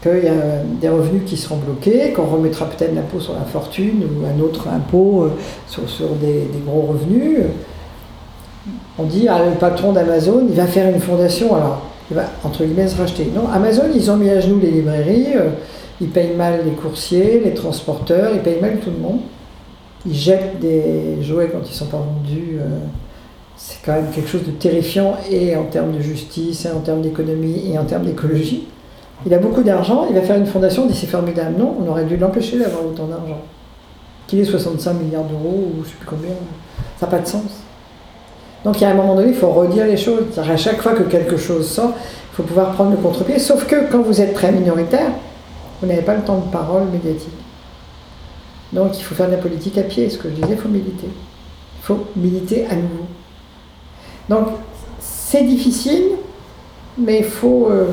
qu'il 0.02 0.26
y 0.26 0.32
a 0.32 0.64
des 0.80 0.90
revenus 0.90 1.24
qui 1.26 1.36
seront 1.36 1.58
bloqués, 1.58 2.12
qu'on 2.14 2.26
remettra 2.26 2.66
peut-être 2.66 2.94
l'impôt 2.94 3.20
sur 3.20 3.34
la 3.34 3.42
fortune 3.42 4.04
ou 4.04 4.26
un 4.26 4.42
autre 4.44 4.68
impôt 4.70 5.24
euh, 5.24 5.30
sur, 5.68 6.10
des, 6.22 6.48
gros 6.66 6.82
revenus. 6.82 7.40
On 8.98 9.04
dit, 9.04 9.28
ah, 9.28 9.40
le 9.46 9.58
patron 9.58 9.92
d'Amazon, 9.92 10.46
il 10.50 10.56
va 10.56 10.68
faire 10.68 10.94
une 10.94 11.02
fondation, 11.02 11.54
alors 11.56 11.82
il 12.10 12.16
va, 12.16 12.24
entre 12.44 12.64
guillemets, 12.64 12.88
se 12.88 12.98
racheter. 12.98 13.30
Non, 13.34 13.48
Amazon, 13.54 13.84
ils 13.94 14.10
ont 14.10 14.18
mis 14.18 14.30
à 14.30 14.40
genoux 14.40 14.60
les 14.62 14.72
librairies, 14.72 15.36
euh, 15.36 15.50
ils 16.00 16.10
payent 16.10 16.36
mal 16.36 16.62
les 16.66 16.72
coursiers, 16.72 17.42
les 17.44 17.54
transporteurs, 17.54 18.32
ils 18.34 18.42
payent 18.42 18.62
mal 18.62 18.80
tout 18.80 18.92
le 18.92 19.02
monde 19.02 19.20
ils 20.06 20.16
jettent 20.16 20.60
des 20.60 21.22
jouets 21.22 21.50
quand 21.52 21.68
ils 21.68 21.74
sont 21.74 21.88
pas 21.88 21.98
vendus. 21.98 22.58
Euh, 22.60 22.80
c'est 23.58 23.78
quand 23.86 23.94
même 23.94 24.10
quelque 24.14 24.30
chose 24.30 24.44
de 24.44 24.52
terrifiant 24.52 25.16
et 25.30 25.56
en 25.56 25.64
termes 25.64 25.94
de 25.94 26.02
justice, 26.02 26.66
et 26.66 26.72
en 26.72 26.82
termes 26.82 27.02
d'économie 27.02 27.72
et 27.72 27.78
en 27.78 27.86
termes 27.86 28.06
d'écologie. 28.06 28.68
Il 29.26 29.34
a 29.34 29.40
beaucoup 29.40 29.64
d'argent, 29.64 30.06
il 30.10 30.16
va 30.16 30.22
faire 30.22 30.38
une 30.38 30.46
fondation, 30.46 30.84
on 30.84 30.88
dit 30.88 30.96
c'est 30.96 31.08
formidable. 31.08 31.56
Non, 31.58 31.76
on 31.80 31.90
aurait 31.90 32.04
dû 32.04 32.18
l'empêcher 32.18 32.60
d'avoir 32.60 32.86
autant 32.86 33.08
d'argent. 33.08 33.42
Qu'il 34.28 34.40
ait 34.40 34.46
65 34.46 34.94
milliards 34.94 35.24
d'euros 35.24 35.70
ou 35.70 35.76
je 35.76 35.80
ne 35.80 35.86
sais 35.86 35.96
plus 36.00 36.08
combien, 36.08 36.34
ça 37.00 37.06
n'a 37.06 37.12
pas 37.12 37.20
de 37.20 37.28
sens. 37.28 37.64
Donc 38.66 38.82
il 38.82 38.84
y 38.84 38.86
a 38.86 38.90
un 38.90 38.96
moment 38.96 39.16
donné, 39.16 39.30
il 39.30 39.36
faut 39.36 39.50
redire 39.50 39.86
les 39.86 39.98
choses. 39.98 40.26
À 40.38 40.58
chaque 40.58 40.82
fois 40.82 40.94
que 40.94 41.04
quelque 41.04 41.38
chose 41.38 41.68
sort, 41.68 41.94
il 41.96 42.36
faut 42.36 42.44
pouvoir 42.44 42.74
prendre 42.74 42.92
le 42.92 42.98
contre-pied. 42.98 43.40
Sauf 43.40 43.66
que 43.66 43.90
quand 43.90 44.02
vous 44.02 44.20
êtes 44.20 44.34
très 44.34 44.52
minoritaire, 44.52 45.12
vous 45.82 45.88
n'avez 45.88 46.02
pas 46.02 46.16
le 46.16 46.22
temps 46.22 46.38
de 46.38 46.52
parole 46.52 46.86
médiatique. 46.92 47.30
Donc 48.74 48.98
il 48.98 49.04
faut 49.04 49.16
faire 49.16 49.28
de 49.28 49.32
la 49.32 49.38
politique 49.38 49.78
à 49.78 49.84
pied, 49.84 50.10
ce 50.10 50.18
que 50.18 50.30
je 50.30 50.36
disais, 50.36 50.48
il 50.52 50.58
faut 50.58 50.70
militer. 50.70 51.08
Il 51.08 51.84
faut 51.84 52.06
militer 52.16 52.66
à 52.66 52.76
nouveau. 52.76 53.06
Donc 54.30 54.48
c'est 55.00 55.44
difficile, 55.44 56.12
mais 56.98 57.20
il 57.20 57.26
faut, 57.26 57.70
euh, 57.70 57.88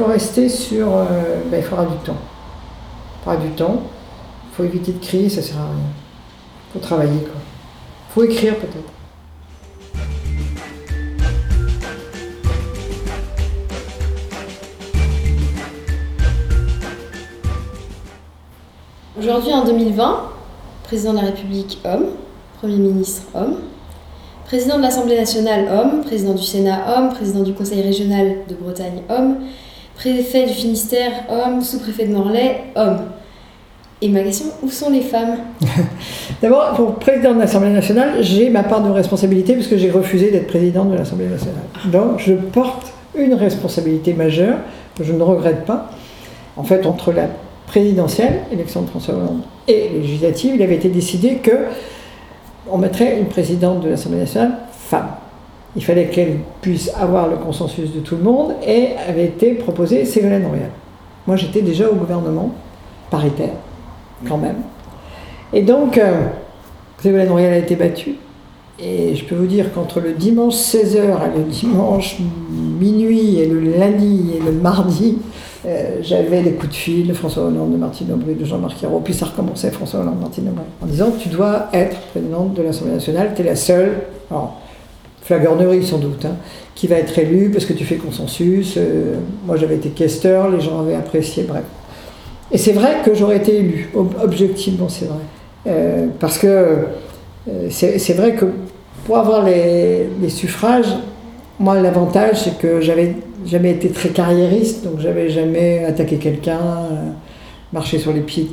rester 0.00 0.48
sur... 0.48 0.94
Euh, 0.94 1.04
ben, 1.50 1.58
il 1.58 1.62
faudra 1.62 1.86
du 1.86 1.96
temps. 1.98 2.16
Il 3.20 3.24
faudra 3.24 3.36
du 3.36 3.50
temps. 3.50 3.82
Il 4.52 4.56
faut 4.56 4.64
éviter 4.64 4.92
de 4.92 5.04
crier, 5.04 5.28
ça 5.28 5.40
ne 5.40 5.42
sert 5.42 5.58
à 5.58 5.66
rien. 5.66 5.74
Il 5.74 6.72
faut 6.72 6.86
travailler. 6.86 7.20
Il 7.22 8.12
faut 8.12 8.22
écrire 8.22 8.56
peut-être. 8.56 8.93
Aujourd'hui, 19.24 19.54
en 19.54 19.64
2020, 19.64 20.20
président 20.82 21.12
de 21.12 21.16
la 21.16 21.24
République, 21.24 21.78
homme, 21.86 22.08
Premier 22.60 22.76
ministre, 22.76 23.22
homme, 23.34 23.56
président 24.44 24.76
de 24.76 24.82
l'Assemblée 24.82 25.16
nationale, 25.16 25.64
homme, 25.72 26.02
président 26.02 26.34
du 26.34 26.42
Sénat, 26.42 26.80
homme, 26.94 27.08
président 27.08 27.40
du 27.40 27.54
Conseil 27.54 27.80
régional 27.80 28.34
de 28.46 28.54
Bretagne, 28.54 29.00
homme, 29.08 29.36
préfet 29.94 30.44
du 30.44 30.52
Finistère, 30.52 31.10
homme, 31.30 31.62
sous-préfet 31.62 32.04
de 32.04 32.12
Morlaix, 32.12 32.64
homme. 32.76 32.98
Et 34.02 34.10
ma 34.10 34.20
question, 34.20 34.48
où 34.62 34.68
sont 34.68 34.90
les 34.90 35.00
femmes? 35.00 35.38
D'abord, 36.42 36.74
pour 36.74 36.96
président 36.96 37.32
de 37.32 37.38
l'Assemblée 37.38 37.70
nationale, 37.70 38.16
j'ai 38.20 38.50
ma 38.50 38.62
part 38.62 38.82
de 38.82 38.90
responsabilité 38.90 39.54
puisque 39.54 39.78
j'ai 39.78 39.90
refusé 39.90 40.32
d'être 40.32 40.48
président 40.48 40.84
de 40.84 40.98
l'Assemblée 40.98 41.28
nationale. 41.28 41.64
Donc, 41.86 42.18
je 42.18 42.34
porte 42.34 42.92
une 43.16 43.32
responsabilité 43.32 44.12
majeure 44.12 44.58
que 44.94 45.02
je 45.02 45.14
ne 45.14 45.22
regrette 45.22 45.64
pas. 45.64 45.88
En 46.58 46.62
fait, 46.62 46.84
entre 46.84 47.10
la 47.10 47.28
présidentielle, 47.66 48.40
élection 48.52 48.82
de 48.82 48.88
François 48.88 49.14
Hollande, 49.14 49.40
et 49.66 49.88
législative, 49.88 50.54
il 50.56 50.62
avait 50.62 50.76
été 50.76 50.88
décidé 50.88 51.36
que 51.36 51.52
on 52.70 52.78
mettrait 52.78 53.18
une 53.18 53.26
présidente 53.26 53.80
de 53.80 53.90
l'Assemblée 53.90 54.20
nationale 54.20 54.58
femme. 54.72 55.08
Il 55.76 55.84
fallait 55.84 56.06
qu'elle 56.06 56.38
puisse 56.60 56.90
avoir 56.94 57.28
le 57.28 57.36
consensus 57.36 57.92
de 57.92 58.00
tout 58.00 58.16
le 58.16 58.22
monde 58.22 58.54
et 58.66 58.90
avait 59.08 59.24
été 59.24 59.54
proposée 59.54 60.04
Ségolène 60.04 60.46
Royal. 60.46 60.70
Moi, 61.26 61.36
j'étais 61.36 61.62
déjà 61.62 61.88
au 61.88 61.94
gouvernement, 61.94 62.52
paritaire, 63.10 63.54
quand 64.28 64.38
même. 64.38 64.56
Et 65.52 65.62
donc, 65.62 65.98
euh, 65.98 66.26
Ségolène 67.02 67.30
Royal 67.30 67.52
a 67.52 67.58
été 67.58 67.74
battue. 67.74 68.14
Et 68.78 69.14
je 69.14 69.24
peux 69.24 69.34
vous 69.34 69.46
dire 69.46 69.72
qu'entre 69.72 70.00
le 70.00 70.12
dimanche 70.12 70.54
16h 70.54 70.96
et 70.96 71.38
le 71.38 71.44
dimanche 71.44 72.16
minuit 72.50 73.38
et 73.38 73.46
le 73.46 73.60
lundi 73.60 74.32
et 74.36 74.44
le 74.44 74.52
mardi, 74.52 75.18
euh, 75.66 75.96
j'avais 76.02 76.42
des 76.42 76.52
coups 76.52 76.72
de 76.72 76.76
fil 76.76 77.06
de 77.06 77.14
François 77.14 77.44
Hollande, 77.44 77.72
de 77.72 77.76
Martine 77.78 78.12
Aubry, 78.12 78.34
de 78.34 78.44
Jean-Marc 78.44 78.82
Ayrault, 78.82 79.00
puis 79.00 79.14
ça 79.14 79.26
recommençait 79.26 79.70
François 79.70 80.00
Hollande, 80.00 80.20
Martine 80.20 80.48
Aubry, 80.48 80.64
en 80.82 80.86
disant 80.86 81.10
Tu 81.18 81.30
dois 81.30 81.68
être 81.72 81.96
présidente 82.12 82.52
de 82.54 82.62
l'Assemblée 82.62 82.92
nationale, 82.92 83.32
tu 83.34 83.42
es 83.42 83.44
la 83.44 83.56
seule, 83.56 83.92
alors, 84.30 84.60
flagornerie 85.22 85.82
sans 85.82 85.98
doute, 85.98 86.26
hein, 86.26 86.36
qui 86.74 86.86
va 86.86 86.96
être 86.96 87.18
élue 87.18 87.50
parce 87.50 87.64
que 87.64 87.72
tu 87.72 87.84
fais 87.84 87.96
consensus. 87.96 88.74
Euh, 88.76 89.14
moi 89.46 89.56
j'avais 89.56 89.76
été 89.76 89.88
questeur, 89.88 90.50
les 90.50 90.60
gens 90.60 90.80
avaient 90.80 90.96
apprécié, 90.96 91.44
bref. 91.44 91.64
Et 92.52 92.58
c'est 92.58 92.72
vrai 92.72 92.96
que 93.02 93.14
j'aurais 93.14 93.38
été 93.38 93.56
élu, 93.56 93.90
objectivement 94.22 94.90
c'est 94.90 95.06
vrai. 95.06 95.18
Euh, 95.66 96.08
parce 96.20 96.36
que 96.36 96.84
c'est 97.70 98.12
vrai 98.14 98.34
que 98.34 98.44
pour 99.06 99.16
avoir 99.16 99.44
les 99.44 100.28
suffrages, 100.28 100.94
moi 101.60 101.80
l'avantage 101.80 102.42
c'est 102.42 102.58
que 102.58 102.80
j'avais 102.80 103.16
jamais 103.46 103.72
été 103.72 103.90
très 103.90 104.10
carriériste, 104.10 104.84
donc 104.84 105.00
j'avais 105.00 105.28
jamais 105.28 105.84
attaqué 105.84 106.16
quelqu'un, 106.16 106.60
euh, 106.60 107.10
marché 107.72 107.98
sur 107.98 108.12
les 108.12 108.20
pieds 108.20 108.50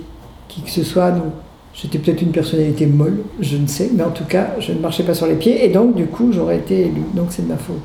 qui 0.47 0.61
que 0.61 0.69
ce 0.69 0.83
soit. 0.83 1.11
Donc 1.11 1.31
j'étais 1.73 1.97
peut-être 1.97 2.21
une 2.21 2.31
personnalité 2.31 2.85
molle, 2.85 3.19
je 3.39 3.57
ne 3.57 3.67
sais, 3.67 3.89
mais 3.93 4.03
en 4.03 4.11
tout 4.11 4.25
cas, 4.25 4.51
je 4.59 4.73
ne 4.73 4.79
marchais 4.79 5.03
pas 5.03 5.13
sur 5.13 5.27
les 5.27 5.35
pieds 5.35 5.65
et 5.65 5.69
donc 5.69 5.95
du 5.95 6.05
coup, 6.05 6.31
j'aurais 6.31 6.57
été 6.57 6.81
élu. 6.81 7.01
Donc 7.13 7.27
c'est 7.29 7.43
de 7.43 7.47
ma 7.47 7.57
faute. 7.57 7.81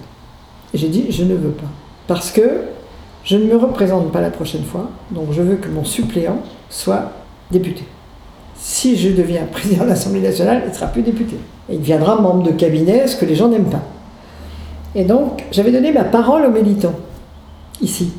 Et 0.75 0.79
j'ai 0.79 0.89
dit, 0.89 1.07
je 1.11 1.25
ne 1.25 1.35
veux 1.35 1.51
pas. 1.51 1.69
Parce 2.07 2.31
que 2.31 2.43
je 3.25 3.37
ne 3.37 3.45
me 3.45 3.57
représente 3.57 4.13
pas 4.13 4.21
la 4.21 4.31
prochaine 4.31 4.65
fois, 4.65 4.91
donc 5.11 5.29
je 5.33 5.43
veux 5.43 5.57
que 5.57 5.69
mon 5.69 5.85
suppléant 5.85 6.41
soit 6.71 7.13
député. 7.51 7.85
Si 8.57 8.97
je 8.97 9.11
deviens 9.11 9.45
président 9.53 9.85
de 9.85 9.91
l'Assemblée 9.91 10.21
nationale, 10.21 10.63
il 10.65 10.71
ne 10.71 10.75
sera 10.75 10.87
plus 10.89 11.03
député. 11.03 11.37
Il 11.71 11.81
deviendra 11.81 12.21
membre 12.21 12.45
de 12.45 12.53
cabinet, 12.53 13.07
ce 13.07 13.17
que 13.17 13.25
les 13.25 13.35
gens 13.35 13.49
n'aiment 13.49 13.71
pas. 13.71 13.83
Et 14.97 15.05
donc, 15.05 15.45
j'avais 15.53 15.73
donné 15.73 15.93
ma 15.93 16.05
parole 16.05 16.47
aux 16.47 16.51
militants, 16.51 16.95
ici. 17.83 18.15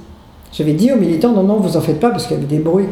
J'avais 0.54 0.74
dit 0.74 0.92
aux 0.94 0.96
militants, 0.96 1.32
non, 1.32 1.42
non, 1.42 1.56
vous 1.56 1.76
en 1.76 1.82
faites 1.82 2.00
pas, 2.00 2.12
parce 2.12 2.28
qu'il 2.28 2.36
y 2.36 2.40
avait 2.40 2.48
des 2.48 2.60
bruits. 2.60 2.86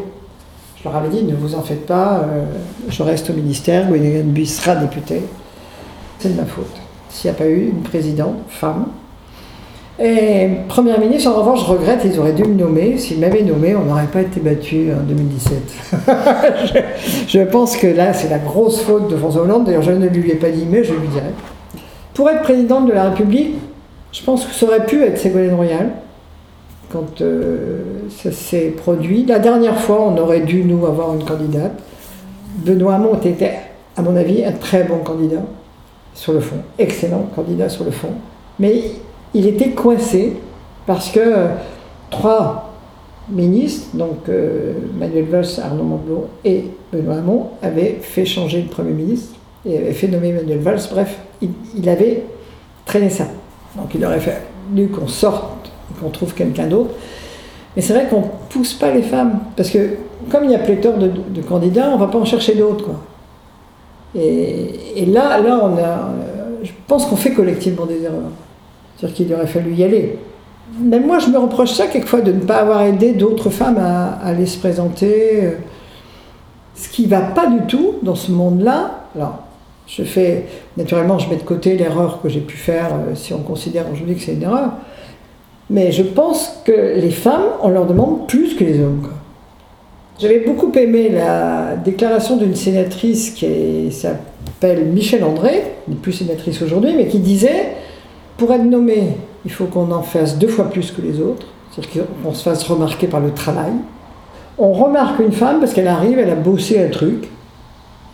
Je 0.75 0.83
leur 0.85 0.95
avais 0.95 1.09
dit, 1.09 1.23
ne 1.23 1.35
vous 1.35 1.53
en 1.53 1.61
faites 1.61 1.85
pas, 1.85 2.25
euh, 2.27 2.45
je 2.89 3.03
reste 3.03 3.29
au 3.29 3.33
ministère, 3.33 3.87
Gwendoline 3.87 4.31
Buis 4.31 4.47
sera 4.47 4.75
députée. 4.75 5.21
C'est 6.17 6.29
de 6.29 6.33
ma 6.33 6.47
faute. 6.47 6.75
S'il 7.09 7.29
n'y 7.29 7.37
a 7.37 7.37
pas 7.37 7.45
eu 7.45 7.69
une 7.69 7.83
présidente, 7.83 8.37
femme. 8.49 8.87
Et 9.99 10.49
première 10.67 10.99
ministre, 10.99 11.29
en 11.29 11.35
revanche, 11.35 11.59
je 11.59 11.71
regrette, 11.71 12.01
ils 12.05 12.19
auraient 12.19 12.33
dû 12.33 12.43
me 12.43 12.55
nommer. 12.55 12.97
S'ils 12.97 13.19
m'avaient 13.19 13.43
nommé, 13.43 13.75
on 13.75 13.83
n'aurait 13.83 14.07
pas 14.07 14.21
été 14.21 14.39
battu 14.39 14.87
en 14.91 15.03
2017. 15.03 15.57
je, 16.65 16.79
je, 17.27 17.39
pense 17.43 17.77
que 17.77 17.85
là, 17.85 18.13
c'est 18.13 18.29
la 18.29 18.39
grosse 18.39 18.81
faute 18.81 19.11
de 19.11 19.15
François 19.15 19.43
Hollande. 19.43 19.65
D'ailleurs, 19.65 19.83
je 19.83 19.91
ne 19.91 20.07
lui 20.07 20.31
ai 20.31 20.35
pas 20.35 20.49
dit, 20.49 20.65
mais 20.67 20.83
je 20.83 20.93
lui 20.93 21.07
dirai. 21.09 21.29
Pour 22.15 22.29
être 22.31 22.41
présidente 22.41 22.87
de 22.87 22.93
la 22.93 23.09
République, 23.09 23.55
je 24.15 24.23
pense 24.23 24.45
que 24.45 24.53
ça 24.53 24.65
aurait 24.65 24.85
pu 24.85 25.03
être 25.03 25.17
Ségolène 25.17 25.55
Royal 25.55 25.89
quand 26.89 27.21
euh, 27.21 27.81
ça 28.09 28.31
s'est 28.31 28.73
produit. 28.77 29.25
La 29.25 29.39
dernière 29.39 29.77
fois, 29.77 30.01
on 30.01 30.17
aurait 30.17 30.39
dû, 30.39 30.63
nous, 30.63 30.85
avoir 30.85 31.13
une 31.13 31.25
candidate. 31.25 31.73
Benoît 32.59 32.95
Hamon 32.95 33.19
était, 33.25 33.59
à 33.97 34.01
mon 34.01 34.15
avis, 34.15 34.45
un 34.45 34.53
très 34.53 34.83
bon 34.83 34.99
candidat 34.99 35.41
sur 36.13 36.31
le 36.31 36.39
fond, 36.39 36.55
excellent 36.79 37.25
candidat 37.35 37.67
sur 37.67 37.83
le 37.83 37.91
fond. 37.91 38.11
Mais 38.57 38.83
il 39.33 39.47
était 39.47 39.71
coincé 39.71 40.37
parce 40.85 41.09
que 41.09 41.19
euh, 41.19 41.47
trois 42.09 42.73
ministres, 43.29 43.97
donc 43.97 44.29
euh, 44.29 44.75
Manuel 44.97 45.25
Valls, 45.25 45.59
Arnaud 45.61 45.83
Monteblanc 45.83 46.23
et 46.45 46.65
Benoît 46.93 47.15
Hamon, 47.15 47.49
avaient 47.61 47.97
fait 47.99 48.23
changer 48.23 48.61
le 48.61 48.69
Premier 48.69 48.93
ministre 48.93 49.35
et 49.65 49.77
avaient 49.77 49.91
fait 49.91 50.07
nommer 50.07 50.31
Manuel 50.31 50.59
Valls. 50.59 50.87
Bref, 50.89 51.19
il 51.41 51.89
avait 51.89 52.23
traîné 52.85 53.09
ça. 53.09 53.25
Donc 53.75 53.93
il 53.93 54.05
aurait 54.05 54.19
fallu 54.19 54.87
qu'on 54.87 55.07
sorte, 55.07 55.71
qu'on 55.99 56.09
trouve 56.09 56.33
quelqu'un 56.33 56.67
d'autre. 56.67 56.91
Mais 57.75 57.81
c'est 57.81 57.93
vrai 57.93 58.07
qu'on 58.09 58.21
ne 58.21 58.49
pousse 58.49 58.73
pas 58.73 58.91
les 58.91 59.01
femmes, 59.01 59.39
parce 59.55 59.69
que 59.69 59.97
comme 60.31 60.45
il 60.45 60.51
y 60.51 60.55
a 60.55 60.59
pléthore 60.59 60.97
de, 60.97 61.41
candidats, 61.41 61.89
on 61.89 61.95
ne 61.95 61.99
va 61.99 62.07
pas 62.07 62.17
en 62.17 62.25
chercher 62.25 62.55
d'autres. 62.55 62.89
Et, 64.15 65.05
là, 65.07 65.39
là, 65.41 66.09
je 66.63 66.71
pense 66.87 67.05
qu'on 67.05 67.17
fait 67.17 67.33
collectivement 67.33 67.85
des 67.85 68.03
erreurs. 68.03 68.31
C'est-à-dire 68.95 69.15
qu'il 69.15 69.33
aurait 69.33 69.47
fallu 69.47 69.73
y 69.73 69.83
aller. 69.83 70.17
Même 70.79 71.05
moi, 71.05 71.19
je 71.19 71.27
me 71.27 71.37
reproche 71.37 71.73
ça 71.73 71.87
quelquefois 71.87 72.21
de 72.21 72.31
ne 72.31 72.39
pas 72.39 72.55
avoir 72.55 72.81
aidé 72.83 73.11
d'autres 73.11 73.49
femmes 73.49 73.77
à, 73.77 74.13
à, 74.13 74.27
aller 74.27 74.45
se 74.45 74.57
présenter. 74.57 75.57
Ce 76.75 76.87
qui 76.87 77.03
ne 77.03 77.09
va 77.09 77.21
pas 77.21 77.47
du 77.47 77.65
tout 77.67 77.95
dans 78.01 78.15
ce 78.15 78.31
monde-là. 78.31 79.03
Alors, 79.15 79.44
je 79.87 80.03
fais, 80.03 80.45
naturellement, 80.77 81.19
je 81.19 81.29
mets 81.29 81.35
de 81.35 81.43
côté 81.43 81.75
l'erreur 81.77 82.21
que 82.21 82.29
j'ai 82.29 82.39
pu 82.39 82.57
faire, 82.57 82.89
euh, 82.93 83.15
si 83.15 83.33
on 83.33 83.39
considère 83.39 83.85
aujourd'hui 83.91 84.15
que 84.15 84.21
c'est 84.21 84.33
une 84.33 84.43
erreur. 84.43 84.71
Mais 85.69 85.91
je 85.91 86.03
pense 86.03 86.61
que 86.63 86.71
les 86.99 87.11
femmes, 87.11 87.45
on 87.61 87.69
leur 87.69 87.85
demande 87.85 88.27
plus 88.27 88.55
que 88.55 88.63
les 88.63 88.79
hommes. 88.79 89.07
J'avais 90.19 90.39
beaucoup 90.39 90.71
aimé 90.73 91.09
la 91.09 91.75
déclaration 91.75 92.37
d'une 92.37 92.55
sénatrice 92.55 93.31
qui 93.31 93.91
s'appelle 93.91 94.85
Michel 94.85 95.23
André, 95.23 95.63
n'est 95.87 95.95
plus 95.95 96.13
sénatrice 96.13 96.61
aujourd'hui, 96.61 96.93
mais 96.95 97.07
qui 97.07 97.19
disait 97.19 97.73
pour 98.37 98.51
être 98.53 98.63
nommé, 98.63 99.17
il 99.43 99.51
faut 99.51 99.65
qu'on 99.65 99.91
en 99.91 100.01
fasse 100.01 100.37
deux 100.37 100.47
fois 100.47 100.69
plus 100.69 100.91
que 100.91 101.01
les 101.01 101.19
autres, 101.19 101.47
c'est-à-dire 101.71 102.03
qu'on 102.23 102.33
se 102.33 102.43
fasse 102.43 102.63
remarquer 102.63 103.07
par 103.07 103.19
le 103.19 103.31
travail. 103.31 103.71
On 104.57 104.71
remarque 104.71 105.19
une 105.19 105.31
femme 105.31 105.59
parce 105.59 105.73
qu'elle 105.73 105.87
arrive, 105.87 106.17
elle 106.17 106.29
a 106.29 106.35
bossé 106.35 106.81
un 106.81 106.89
truc, 106.89 107.27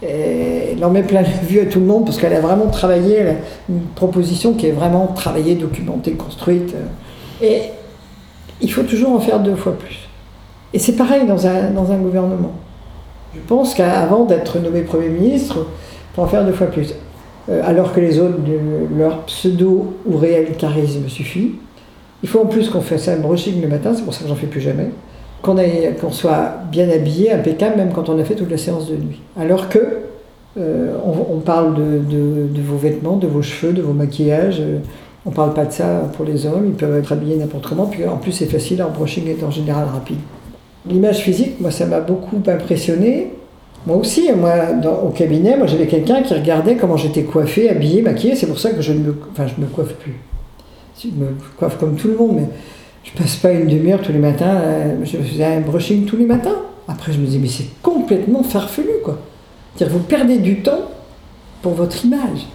elle 0.02 0.84
en 0.84 0.90
met 0.90 1.04
plein 1.04 1.22
la 1.22 1.30
vue 1.30 1.60
à 1.60 1.66
tout 1.66 1.80
le 1.80 1.86
monde 1.86 2.06
parce 2.06 2.18
qu'elle 2.18 2.34
a 2.34 2.42
vraiment 2.42 2.68
travaillé, 2.68 3.22
a 3.22 3.34
une 3.70 3.82
proposition 3.96 4.54
qui 4.54 4.68
est 4.68 4.72
vraiment 4.72 5.08
travaillée, 5.08 5.56
documentée, 5.56 6.14
construite. 6.14 6.74
Et 7.42 7.64
il 8.62 8.72
faut 8.72 8.84
toujours 8.84 9.12
en 9.12 9.20
faire 9.20 9.40
deux 9.40 9.56
fois 9.56 9.78
plus. 9.78 10.10
Et 10.74 10.80
c'est 10.80 10.96
pareil 10.96 11.26
dans 11.28 11.46
un, 11.46 11.72
dans 11.72 11.92
un 11.92 11.98
gouvernement. 11.98 12.54
Je 13.36 13.40
pense 13.42 13.74
qu'avant 13.76 14.26
d'être 14.26 14.60
nommé 14.60 14.82
Premier 14.82 15.10
ministre, 15.10 15.58
il 15.60 16.16
faut 16.16 16.22
en 16.24 16.28
faire 16.28 16.46
deux 16.46 16.54
fois 16.54 16.68
plus. 16.68 16.94
Euh, 17.50 17.62
alors 17.64 17.94
que 17.94 18.00
les 18.00 18.20
autres, 18.20 18.38
leur 18.98 19.24
pseudo 19.26 19.98
ou 20.06 20.18
réel 20.18 20.56
charisme 20.58 21.08
suffit. 21.08 21.56
Il 22.24 22.30
faut 22.30 22.40
en 22.40 22.46
plus 22.46 22.70
qu'on 22.70 22.82
fasse 22.82 23.08
un 23.08 23.18
brushing 23.18 23.62
le 23.62 23.68
matin, 23.68 23.94
c'est 23.96 24.04
pour 24.04 24.14
ça 24.14 24.24
que 24.24 24.30
j'en 24.30 24.36
fais 24.36 24.48
plus 24.48 24.62
jamais 24.62 24.90
qu'on 25.42 25.56
qu 25.56 26.12
soit 26.12 26.54
bien 26.72 26.90
habillé, 26.90 27.32
impeccable, 27.32 27.78
même 27.78 27.92
quand 27.92 28.10
on 28.10 28.20
a 28.20 28.24
fait 28.24 28.36
toute 28.36 28.52
la 28.52 28.58
séance 28.58 28.90
de 28.90 28.96
nuit. 28.96 29.22
Alors 29.38 29.70
que 29.70 29.80
euh, 30.58 30.96
on, 31.06 31.40
parle 31.40 31.76
de, 31.76 32.62
vos 32.62 32.78
vêtements, 32.78 33.16
de 33.16 33.28
vos 33.28 33.42
cheveux, 33.42 33.74
de 33.74 33.82
vos 33.82 33.94
maquillages. 33.94 34.60
Euh, 34.60 34.80
on 35.26 35.30
ne 35.30 35.36
parle 35.36 35.54
pas 35.54 35.66
de 35.66 35.72
ça 35.72 36.10
pour 36.16 36.26
les 36.26 36.46
hommes, 36.46 36.66
ils 36.66 36.74
peuvent 36.74 36.98
être 36.98 37.12
habillés 37.12 37.38
n'importe 37.38 37.68
comment. 37.68 37.86
Puis 37.86 38.06
en 38.06 38.18
plus, 38.18 38.32
c'est 38.32 38.48
facile, 38.48 38.80
leur 38.80 38.90
brushing 38.90 39.28
est 39.28 39.44
en 39.44 39.52
général 39.52 39.86
rapide. 39.86 40.18
L'image 40.90 41.20
physique, 41.20 41.60
moi, 41.62 41.72
ça 41.72 41.86
m'a 41.86 42.00
beaucoup 42.00 42.42
impressionné. 42.48 43.32
Moi 43.86 43.98
aussi, 43.98 44.32
moi, 44.34 44.54
au 45.04 45.10
cabinet, 45.10 45.58
moi, 45.58 45.68
j'avais 45.68 45.88
quelqu'un 45.88 46.22
qui 46.24 46.34
regardait 46.34 46.76
comment 46.76 46.98
j'étais 46.98 47.24
coiffée, 47.24 47.70
habillée, 47.70 48.02
maquillée. 48.02 48.36
C'est 48.36 48.48
pour 48.48 48.60
ça 48.60 48.72
que 48.72 48.82
je 48.82 48.94
ne 48.94 49.00
me, 49.00 49.16
enfin, 49.32 49.46
je 49.48 49.62
me 49.62 49.68
coiffe 49.68 49.94
plus. 49.94 50.16
Je 51.00 51.08
me 51.08 51.36
coiffe 51.58 51.78
comme 51.78 51.96
tout 51.96 52.08
le 52.08 52.16
monde, 52.16 52.32
mais 52.36 52.48
je 53.04 53.12
passe 53.14 53.36
pas 53.38 53.52
une 53.52 53.68
demi-heure 53.68 54.02
tous 54.02 54.12
les 54.12 54.20
matins, 54.20 54.62
euh, 54.62 54.96
je 55.04 55.18
faisais 55.18 55.44
un 55.44 55.62
brushing 55.62 56.06
tous 56.06 56.18
les 56.18 56.26
matins. 56.26 56.58
Après, 56.88 57.12
je 57.12 57.20
me 57.20 57.26
disais, 57.26 57.40
mais 57.40 57.48
c'est 57.48 57.82
complètement 57.82 58.44
farfelu, 58.44 59.02
quoi. 59.04 59.18
C'est-à-dire, 59.76 59.98
vous 59.98 60.04
perdez 60.04 60.38
du 60.38 60.62
temps 60.62 60.92
pour 61.62 61.74
votre 61.74 62.06
image. 62.06 62.48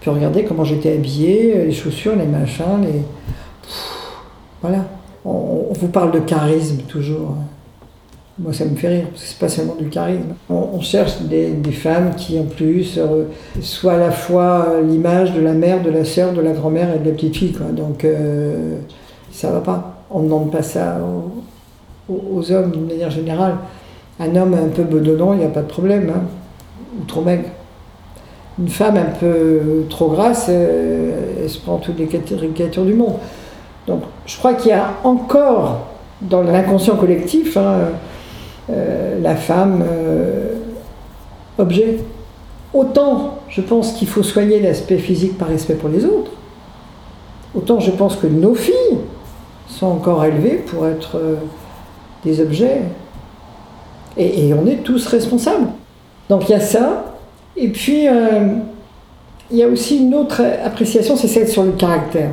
Puis 0.00 0.10
regardez 0.10 0.44
comment 0.44 0.64
j'étais 0.64 0.94
habillée, 0.94 1.54
euh, 1.56 1.64
les 1.66 1.72
chaussures, 1.72 2.16
les 2.16 2.26
machins, 2.26 2.80
les. 2.82 3.02
Voilà. 4.62 4.86
On, 5.24 5.72
vous 5.78 5.88
parle 5.88 6.12
de 6.12 6.18
charisme 6.20 6.78
toujours. 6.88 7.36
Moi, 8.38 8.54
ça 8.54 8.64
me 8.64 8.74
fait 8.74 8.88
rire, 8.88 9.06
parce 9.10 9.22
que 9.22 9.28
c'est 9.28 9.38
pas 9.38 9.48
seulement 9.48 9.74
du 9.74 9.88
charisme. 9.88 10.34
On, 10.48 10.80
cherche 10.80 11.20
des, 11.22 11.54
femmes 11.72 12.14
qui, 12.16 12.38
en 12.38 12.44
plus, 12.44 12.96
euh, 12.96 13.24
soient 13.60 13.94
à 13.94 13.98
la 13.98 14.10
fois 14.10 14.80
l'image 14.82 15.34
de 15.34 15.40
la 15.42 15.52
mère, 15.52 15.82
de 15.82 15.90
la 15.90 16.06
sœur, 16.06 16.32
de 16.32 16.40
la 16.40 16.52
grand-mère 16.52 16.94
et 16.94 16.98
de 16.98 17.04
la 17.04 17.14
petite 17.14 17.36
fille. 17.36 17.52
Quoi. 17.52 17.66
Donc, 17.66 18.06
ça 19.32 19.50
va 19.50 19.60
pas. 19.60 20.04
On 20.10 20.20
ne 20.20 20.24
demande 20.24 20.50
pas 20.50 20.62
ça 20.62 20.98
aux, 22.08 22.52
hommes 22.52 22.70
d'une 22.72 22.86
manière 22.86 23.10
générale. 23.10 23.56
Un 24.18 24.34
homme 24.36 24.54
un 24.54 24.68
peu 24.68 24.82
bedonnant, 24.82 25.32
il 25.32 25.38
n'y 25.38 25.44
a 25.44 25.48
pas 25.48 25.62
de 25.62 25.68
problème, 25.68 26.12
hein. 26.14 26.22
ou 26.98 27.04
trop 27.04 27.22
maigre. 27.22 27.48
Une 28.58 28.68
femme 28.68 28.96
un 28.96 29.18
peu 29.18 29.86
trop 29.88 30.08
grasse, 30.08 30.46
euh, 30.48 31.42
elle 31.42 31.48
se 31.48 31.58
prend 31.58 31.78
toutes 31.78 31.98
les 31.98 32.06
caricatures 32.06 32.84
du 32.84 32.94
monde. 32.94 33.14
Donc, 33.86 34.02
je 34.26 34.36
crois 34.36 34.54
qu'il 34.54 34.70
y 34.70 34.74
a 34.74 34.90
encore 35.04 35.86
dans 36.20 36.42
l'inconscient 36.42 36.96
collectif 36.96 37.56
hein, 37.56 37.90
euh, 38.70 39.20
la 39.20 39.36
femme 39.36 39.82
euh, 39.86 40.54
objet. 41.58 41.98
Autant 42.74 43.38
je 43.48 43.60
pense 43.60 43.92
qu'il 43.92 44.06
faut 44.06 44.22
soigner 44.22 44.60
l'aspect 44.60 44.98
physique 44.98 45.36
par 45.36 45.48
respect 45.48 45.74
pour 45.74 45.88
les 45.88 46.04
autres, 46.04 46.30
autant 47.54 47.80
je 47.80 47.90
pense 47.90 48.16
que 48.16 48.28
nos 48.28 48.54
filles 48.54 48.99
sont 49.80 49.86
encore 49.86 50.24
élevées 50.24 50.62
pour 50.66 50.86
être 50.86 51.16
euh, 51.16 51.36
des 52.24 52.40
objets. 52.40 52.82
Et, 54.16 54.52
on 54.52 54.66
est 54.66 54.82
tous 54.82 55.06
responsables. 55.06 55.68
Donc 56.28 56.48
il 56.48 56.52
y 56.52 56.54
a 56.54 56.60
ça. 56.60 57.16
Et 57.56 57.68
puis, 57.68 58.06
il 59.50 59.56
y 59.56 59.62
a 59.62 59.68
aussi 59.68 59.98
une 59.98 60.14
autre 60.14 60.42
appréciation, 60.64 61.16
c'est 61.16 61.28
celle 61.28 61.48
sur 61.48 61.62
le 61.64 61.72
caractère. 61.72 62.30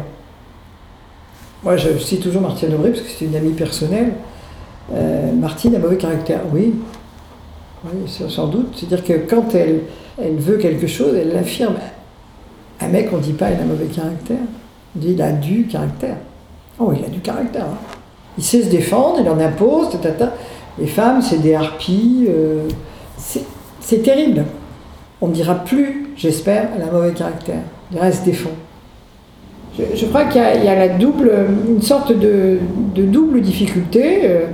Moi, 1.63 1.77
je 1.77 1.97
cite 1.97 2.21
toujours 2.21 2.41
Martine 2.41 2.73
Aubry 2.73 2.91
parce 2.91 3.01
que 3.01 3.09
c'est 3.09 3.25
une 3.25 3.35
amie 3.35 3.53
personnelle. 3.53 4.13
Euh, 4.93 5.31
Martine 5.33 5.75
a 5.75 5.79
mauvais 5.79 5.97
caractère, 5.97 6.41
oui. 6.53 6.75
Oui, 7.85 8.09
sans 8.29 8.47
doute. 8.47 8.75
C'est-à-dire 8.75 9.03
que 9.03 9.29
quand 9.29 9.53
elle, 9.55 9.81
elle 10.21 10.35
veut 10.35 10.57
quelque 10.57 10.87
chose, 10.87 11.15
elle 11.15 11.33
l'affirme. 11.33 11.75
Un 12.79 12.87
mec, 12.89 13.09
on 13.11 13.17
ne 13.17 13.21
dit 13.21 13.33
pas 13.33 13.49
il 13.51 13.59
a 13.59 13.63
mauvais 13.63 13.85
caractère. 13.85 14.37
On 14.95 14.99
dit 14.99 15.13
il 15.13 15.21
a 15.21 15.31
du 15.31 15.65
caractère. 15.67 16.17
Oh, 16.79 16.93
il 16.95 17.03
a 17.03 17.09
du 17.09 17.19
caractère. 17.19 17.65
Hein. 17.65 17.77
Il 18.37 18.43
sait 18.43 18.61
se 18.61 18.69
défendre, 18.69 19.19
il 19.21 19.29
en 19.29 19.39
impose, 19.39 19.99
tata. 20.01 20.33
Les 20.79 20.87
femmes, 20.87 21.21
c'est 21.21 21.41
des 21.41 21.55
harpies. 21.55 22.27
Euh, 22.29 22.67
c'est 23.17 24.03
terrible. 24.03 24.45
On 25.21 25.27
ne 25.27 25.33
dira 25.33 25.55
plus, 25.55 26.09
j'espère, 26.15 26.69
elle 26.75 26.83
a 26.83 26.91
mauvais 26.91 27.13
caractère. 27.13 27.61
Il 27.91 27.99
reste 27.99 28.23
défend 28.25 28.51
je, 29.95 30.05
crois 30.05 30.25
qu'il 30.25 30.41
y, 30.41 30.67
a 30.67 30.75
la 30.75 30.89
double, 30.89 31.31
une 31.67 31.81
sorte 31.81 32.11
de, 32.11 32.57
double 32.95 33.41
difficulté. 33.41 34.21
Euh, 34.23 34.47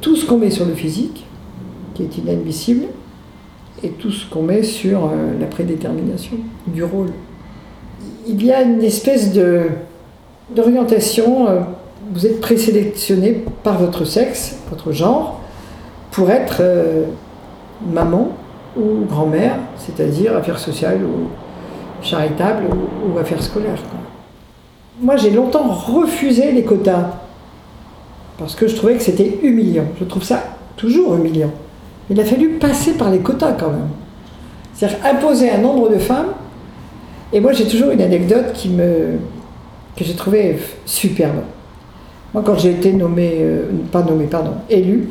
tout 0.00 0.16
ce 0.16 0.26
qu'on 0.26 0.38
met 0.38 0.50
sur 0.50 0.64
le 0.64 0.74
physique, 0.74 1.26
qui 1.94 2.02
est 2.02 2.18
inadmissible, 2.18 2.86
et 3.82 3.90
tout 3.90 4.10
ce 4.10 4.28
qu'on 4.28 4.42
met 4.42 4.62
sur 4.62 5.04
euh, 5.04 5.38
la 5.38 5.46
prédétermination 5.46 6.36
du 6.66 6.82
rôle. 6.82 7.10
Il 8.26 8.44
y 8.44 8.50
a 8.50 8.62
une 8.62 8.82
espèce 8.82 9.32
de, 9.32 9.66
d'orientation. 10.54 11.48
Euh, 11.48 11.60
vous 12.12 12.26
êtes 12.26 12.40
présélectionné 12.40 13.44
par 13.62 13.78
votre 13.78 14.04
sexe, 14.04 14.56
votre 14.70 14.92
genre, 14.92 15.40
pour 16.10 16.30
être 16.30 16.60
maman 17.90 18.32
ou 18.76 19.06
grand-mère, 19.08 19.54
c'est-à-dire 19.78 20.36
affaires 20.36 20.58
sociales 20.58 21.00
ou 21.04 21.28
charitables 22.04 22.64
ou, 22.64 23.18
affaires 23.18 23.42
scolaires 23.42 23.78
moi 25.02 25.16
j'ai 25.16 25.30
longtemps 25.30 25.68
refusé 25.68 26.52
les 26.52 26.62
quotas 26.62 27.10
parce 28.38 28.54
que 28.54 28.66
je 28.66 28.76
trouvais 28.76 28.94
que 28.94 29.02
c'était 29.02 29.38
humiliant. 29.42 29.84
Je 30.00 30.04
trouve 30.04 30.22
ça 30.22 30.42
toujours 30.76 31.14
humiliant. 31.14 31.50
Il 32.10 32.20
a 32.20 32.24
fallu 32.24 32.50
passer 32.50 32.92
par 32.92 33.10
les 33.10 33.18
quotas 33.18 33.52
quand 33.52 33.70
même. 33.70 33.88
C'est-à-dire 34.74 34.98
imposer 35.04 35.50
un 35.50 35.58
nombre 35.58 35.90
de 35.90 35.98
femmes. 35.98 36.32
Et 37.32 37.40
moi 37.40 37.52
j'ai 37.52 37.66
toujours 37.66 37.90
une 37.90 38.00
anecdote 38.00 38.52
qui 38.54 38.68
me, 38.68 39.18
que 39.96 40.04
j'ai 40.04 40.14
trouvée 40.14 40.58
superbe. 40.86 41.42
Moi 42.34 42.42
quand 42.44 42.58
j'ai 42.58 42.70
été 42.70 42.92
nommée, 42.92 43.38
euh, 43.40 43.66
pas 43.90 44.02
nommée, 44.02 44.26
pardon, 44.26 44.52
élue 44.70 45.08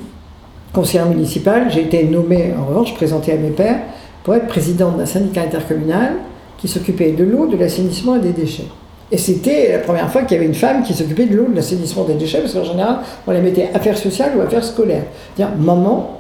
conseillère 0.74 1.08
municipale, 1.08 1.68
j'ai 1.70 1.82
été 1.82 2.04
nommée 2.06 2.54
en 2.58 2.66
revanche, 2.66 2.94
présentée 2.94 3.34
à 3.34 3.38
mes 3.38 3.50
pères, 3.50 3.80
pour 4.24 4.36
être 4.36 4.48
présidente 4.48 4.98
d'un 4.98 5.06
syndicat 5.06 5.42
intercommunal 5.42 6.14
qui 6.58 6.68
s'occupait 6.68 7.12
de 7.12 7.24
l'eau, 7.24 7.48
de 7.48 7.58
l'assainissement 7.58 8.16
et 8.18 8.20
des 8.20 8.32
déchets. 8.32 8.68
Et 9.12 9.18
c'était 9.18 9.74
la 9.74 9.80
première 9.80 10.10
fois 10.10 10.22
qu'il 10.22 10.38
y 10.38 10.40
avait 10.40 10.48
une 10.48 10.56
femme 10.56 10.84
qui 10.84 10.94
s'occupait 10.94 11.26
de 11.26 11.36
l'eau, 11.36 11.48
de 11.50 11.56
l'assainissement 11.56 12.06
des 12.06 12.14
déchets, 12.14 12.40
parce 12.40 12.54
qu'en 12.54 12.64
général, 12.64 13.00
on 13.28 13.32
les 13.32 13.42
mettait 13.42 13.70
affaires 13.74 13.98
sociales 13.98 14.32
ou 14.38 14.42
affaires 14.42 14.64
scolaires. 14.64 15.04
C'est-à-dire 15.36 15.58
maman 15.58 16.20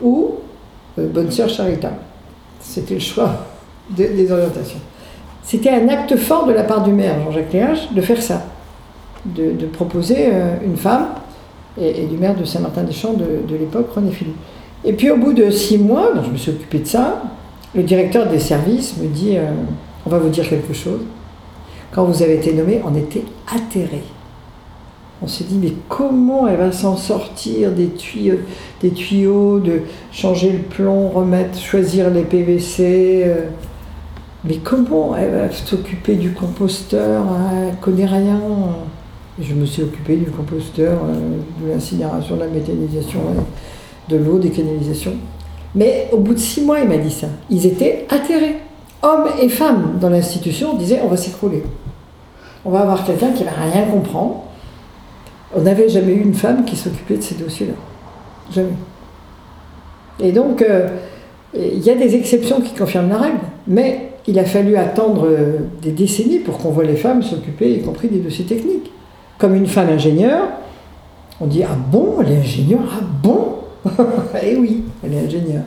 ou 0.00 0.36
euh, 0.98 1.08
bonne 1.08 1.30
sœur 1.30 1.48
charitable. 1.48 1.96
C'était 2.60 2.94
le 2.94 3.00
choix 3.00 3.46
des 3.90 4.30
orientations. 4.32 4.78
C'était 5.42 5.70
un 5.70 5.88
acte 5.88 6.16
fort 6.16 6.46
de 6.46 6.52
la 6.52 6.62
part 6.62 6.82
du 6.82 6.92
maire, 6.92 7.16
Jean-Jacques 7.24 7.52
Léage, 7.52 7.90
de 7.92 8.00
faire 8.00 8.22
ça, 8.22 8.42
de, 9.26 9.66
proposer 9.66 10.28
euh, 10.32 10.56
une 10.64 10.76
femme, 10.76 11.08
et, 11.80 12.06
du 12.06 12.16
maire 12.16 12.36
de 12.36 12.44
Saint-Martin-des-Champs 12.44 13.14
de, 13.14 13.56
l'époque, 13.56 13.90
René 13.94 14.12
Philippe. 14.12 14.36
Et 14.84 14.92
puis 14.92 15.10
au 15.10 15.16
bout 15.16 15.32
de 15.32 15.50
six 15.50 15.78
mois, 15.78 16.10
je 16.24 16.30
me 16.30 16.36
suis 16.36 16.50
occupé 16.50 16.80
de 16.80 16.86
ça, 16.86 17.22
le 17.74 17.82
directeur 17.82 18.28
des 18.28 18.38
services 18.38 18.96
me 18.98 19.08
dit 19.08 19.36
euh, 19.36 19.50
On 20.04 20.10
va 20.10 20.18
vous 20.18 20.28
dire 20.28 20.48
quelque 20.48 20.74
chose. 20.74 21.00
Quand 21.92 22.04
vous 22.04 22.22
avez 22.22 22.36
été 22.36 22.52
nommé, 22.52 22.80
on 22.84 22.94
était 22.96 23.24
atterrés. 23.54 24.04
On 25.22 25.28
s'est 25.28 25.44
dit, 25.44 25.58
mais 25.62 25.72
comment 25.88 26.48
elle 26.48 26.56
va 26.56 26.72
s'en 26.72 26.96
sortir 26.96 27.70
des 27.70 27.90
tuyaux, 27.90 28.38
des 28.80 28.90
tuyaux, 28.90 29.60
de 29.60 29.82
changer 30.10 30.50
le 30.50 30.58
plomb, 30.58 31.10
remettre, 31.10 31.58
choisir 31.60 32.10
les 32.10 32.22
PVC 32.22 33.22
euh, 33.26 33.44
Mais 34.44 34.56
comment 34.56 35.16
elle 35.16 35.30
va 35.30 35.50
s'occuper 35.52 36.16
du 36.16 36.32
composteur 36.32 37.22
hein, 37.22 37.50
Elle 37.68 37.76
connaît 37.76 38.06
rien. 38.06 38.40
je 39.40 39.54
me 39.54 39.64
suis 39.64 39.82
occupé 39.82 40.16
du 40.16 40.30
composteur, 40.30 40.98
euh, 41.04 41.38
de 41.64 41.72
l'incinération, 41.72 42.34
de 42.34 42.40
la 42.40 42.48
méthanisation, 42.48 43.20
de 44.08 44.16
l'eau, 44.16 44.38
des 44.38 44.50
canalisations. 44.50 45.14
Mais 45.74 46.08
au 46.12 46.18
bout 46.18 46.34
de 46.34 46.38
six 46.38 46.62
mois, 46.62 46.80
il 46.80 46.88
m'a 46.88 46.98
dit 46.98 47.12
ça. 47.12 47.28
Ils 47.50 47.66
étaient 47.66 48.06
atterrés. 48.10 48.56
Hommes 49.02 49.28
et 49.40 49.48
femmes 49.48 49.98
dans 50.00 50.10
l'institution 50.10 50.76
disaient 50.76 51.00
on 51.02 51.08
va 51.08 51.16
s'écrouler 51.16 51.64
on 52.64 52.70
va 52.70 52.80
avoir 52.80 53.04
quelqu'un 53.04 53.32
qui 53.32 53.44
va 53.44 53.50
rien 53.50 53.84
comprendre. 53.86 54.44
On 55.54 55.62
n'avait 55.62 55.88
jamais 55.88 56.12
eu 56.12 56.20
une 56.20 56.34
femme 56.34 56.64
qui 56.64 56.76
s'occupait 56.76 57.16
de 57.16 57.22
ces 57.22 57.34
dossiers-là. 57.34 57.74
Jamais. 58.50 58.74
Et 60.20 60.32
donc, 60.32 60.62
euh, 60.62 60.88
il 61.54 61.80
y 61.80 61.90
a 61.90 61.94
des 61.94 62.14
exceptions 62.14 62.60
qui 62.60 62.72
confirment 62.74 63.10
la 63.10 63.18
règle, 63.18 63.40
mais 63.66 64.11
il 64.26 64.38
a 64.38 64.44
fallu 64.44 64.76
attendre 64.76 65.26
euh, 65.26 65.58
des 65.82 65.90
décennies 65.90 66.38
pour 66.38 66.58
qu'on 66.58 66.70
voit 66.70 66.84
les 66.84 66.96
femmes 66.96 67.22
s'occuper, 67.22 67.72
y 67.74 67.82
compris 67.82 68.08
des 68.08 68.18
dossiers 68.18 68.44
techniques. 68.44 68.90
Comme 69.38 69.54
une 69.54 69.66
femme 69.66 69.88
ingénieure, 69.88 70.48
on 71.40 71.46
dit 71.46 71.62
Ah 71.64 71.76
bon, 71.90 72.16
elle 72.20 72.32
est 72.32 72.38
ingénieure 72.38 72.80
Ah 72.92 73.04
bon 73.22 73.56
Eh 74.42 74.56
oui, 74.56 74.84
elle 75.04 75.14
est 75.14 75.26
ingénieure. 75.26 75.64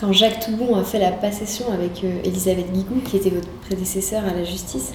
Quand 0.00 0.12
Jacques 0.12 0.40
Toubon 0.40 0.76
a 0.76 0.84
fait 0.84 0.98
la 0.98 1.10
passation 1.10 1.66
avec 1.72 2.04
euh, 2.04 2.18
Elisabeth 2.24 2.72
Guigou, 2.72 3.00
qui 3.04 3.16
était 3.16 3.30
votre 3.30 3.48
prédécesseur 3.66 4.22
à 4.24 4.34
la 4.34 4.44
justice, 4.44 4.92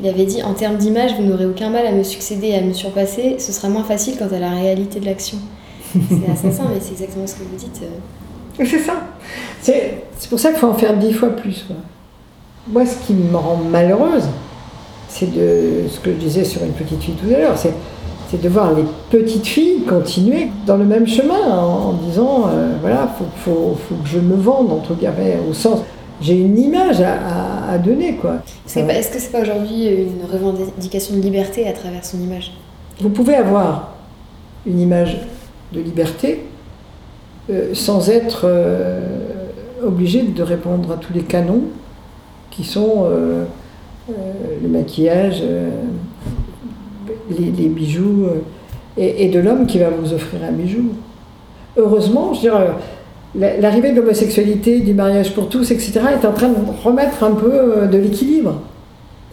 il 0.00 0.08
avait 0.08 0.26
dit 0.26 0.42
En 0.42 0.54
termes 0.54 0.76
d'image, 0.76 1.14
vous 1.16 1.24
n'aurez 1.24 1.46
aucun 1.46 1.70
mal 1.70 1.86
à 1.86 1.92
me 1.92 2.04
succéder 2.04 2.48
et 2.48 2.56
à 2.56 2.62
me 2.62 2.72
surpasser, 2.72 3.36
ce 3.38 3.52
sera 3.52 3.68
moins 3.68 3.84
facile 3.84 4.16
quant 4.16 4.28
à 4.32 4.38
la 4.38 4.50
réalité 4.50 5.00
de 5.00 5.06
l'action. 5.06 5.38
C'est 5.92 6.30
assassin, 6.30 6.68
mais 6.72 6.80
c'est 6.80 6.92
exactement 6.92 7.26
ce 7.26 7.34
que 7.34 7.42
vous 7.42 7.56
dites. 7.56 7.82
Euh. 8.60 8.64
C'est 8.64 8.78
ça. 8.78 8.94
C'est 9.62 10.28
pour 10.28 10.38
ça 10.38 10.50
qu'il 10.50 10.58
faut 10.58 10.68
en 10.68 10.74
faire 10.74 10.96
dix 10.96 11.12
fois 11.12 11.30
plus. 11.30 11.66
Moi, 12.68 12.84
ce 12.86 13.06
qui 13.06 13.14
me 13.14 13.36
rend 13.36 13.56
malheureuse, 13.56 14.24
c'est 15.08 15.32
de 15.32 15.88
ce 15.88 15.98
que 16.00 16.12
je 16.12 16.16
disais 16.16 16.44
sur 16.44 16.62
une 16.62 16.72
petite 16.72 17.02
fille 17.02 17.14
tout 17.14 17.34
à 17.34 17.38
l'heure, 17.38 17.56
c'est 17.56 18.40
de 18.40 18.48
voir 18.48 18.72
les 18.74 18.84
petites 19.10 19.46
filles 19.46 19.82
continuer 19.88 20.48
dans 20.66 20.76
le 20.76 20.84
même 20.84 21.06
chemin 21.06 21.58
en, 21.58 21.94
disant 21.94 22.44
euh, 22.48 22.74
voilà, 22.80 23.08
il 23.20 23.42
faut, 23.42 23.76
faut, 23.88 23.94
que 23.96 24.08
je 24.08 24.18
me 24.18 24.36
vende, 24.36 24.70
entre 24.70 24.94
guillemets, 24.94 25.38
au 25.48 25.52
sens 25.52 25.80
j'ai 26.20 26.34
une 26.34 26.58
image 26.58 27.00
à, 27.00 27.78
donner. 27.78 28.16
quoi. 28.16 28.42
Est-ce 28.66 29.10
que 29.10 29.18
c'est 29.18 29.32
pas 29.32 29.40
aujourd'hui 29.40 29.86
une 29.86 30.24
revendication 30.30 31.16
de 31.16 31.20
liberté 31.20 31.66
à 31.66 31.72
travers 31.72 32.04
son 32.04 32.18
image? 32.18 32.52
Vous 33.00 33.08
pouvez 33.10 33.34
avoir 33.34 33.94
une 34.66 34.80
image 34.80 35.16
de 35.72 35.80
liberté 35.80 36.44
euh, 37.50 37.74
sans 37.74 38.10
être 38.10 38.42
euh, 38.44 39.00
obligé 39.84 40.22
de 40.22 40.42
répondre 40.42 40.92
à 40.92 40.96
tous 40.96 41.12
les 41.12 41.22
canons 41.22 41.62
qui 42.50 42.64
sont 42.64 43.06
euh, 43.10 43.44
le 44.62 44.68
maquillage, 44.68 45.42
les, 47.30 47.68
bijoux, 47.68 48.26
et, 48.96 49.28
de 49.28 49.38
l'homme 49.38 49.66
qui 49.66 49.78
va 49.78 49.88
vous 49.88 50.12
offrir 50.12 50.40
un 50.48 50.52
bijou. 50.52 50.90
Heureusement, 51.76 52.34
je 52.34 52.40
dirais 52.40 52.66
l'arrivée 53.34 53.92
de 53.92 54.00
l'homosexualité, 54.00 54.80
du 54.80 54.94
mariage 54.94 55.32
pour 55.32 55.48
tous, 55.48 55.70
etc., 55.70 56.00
est 56.20 56.26
en 56.26 56.32
train 56.32 56.48
de 56.48 56.56
remettre 56.84 57.22
un 57.22 57.32
peu 57.32 57.86
de 57.90 57.98
l'équilibre. 57.98 58.60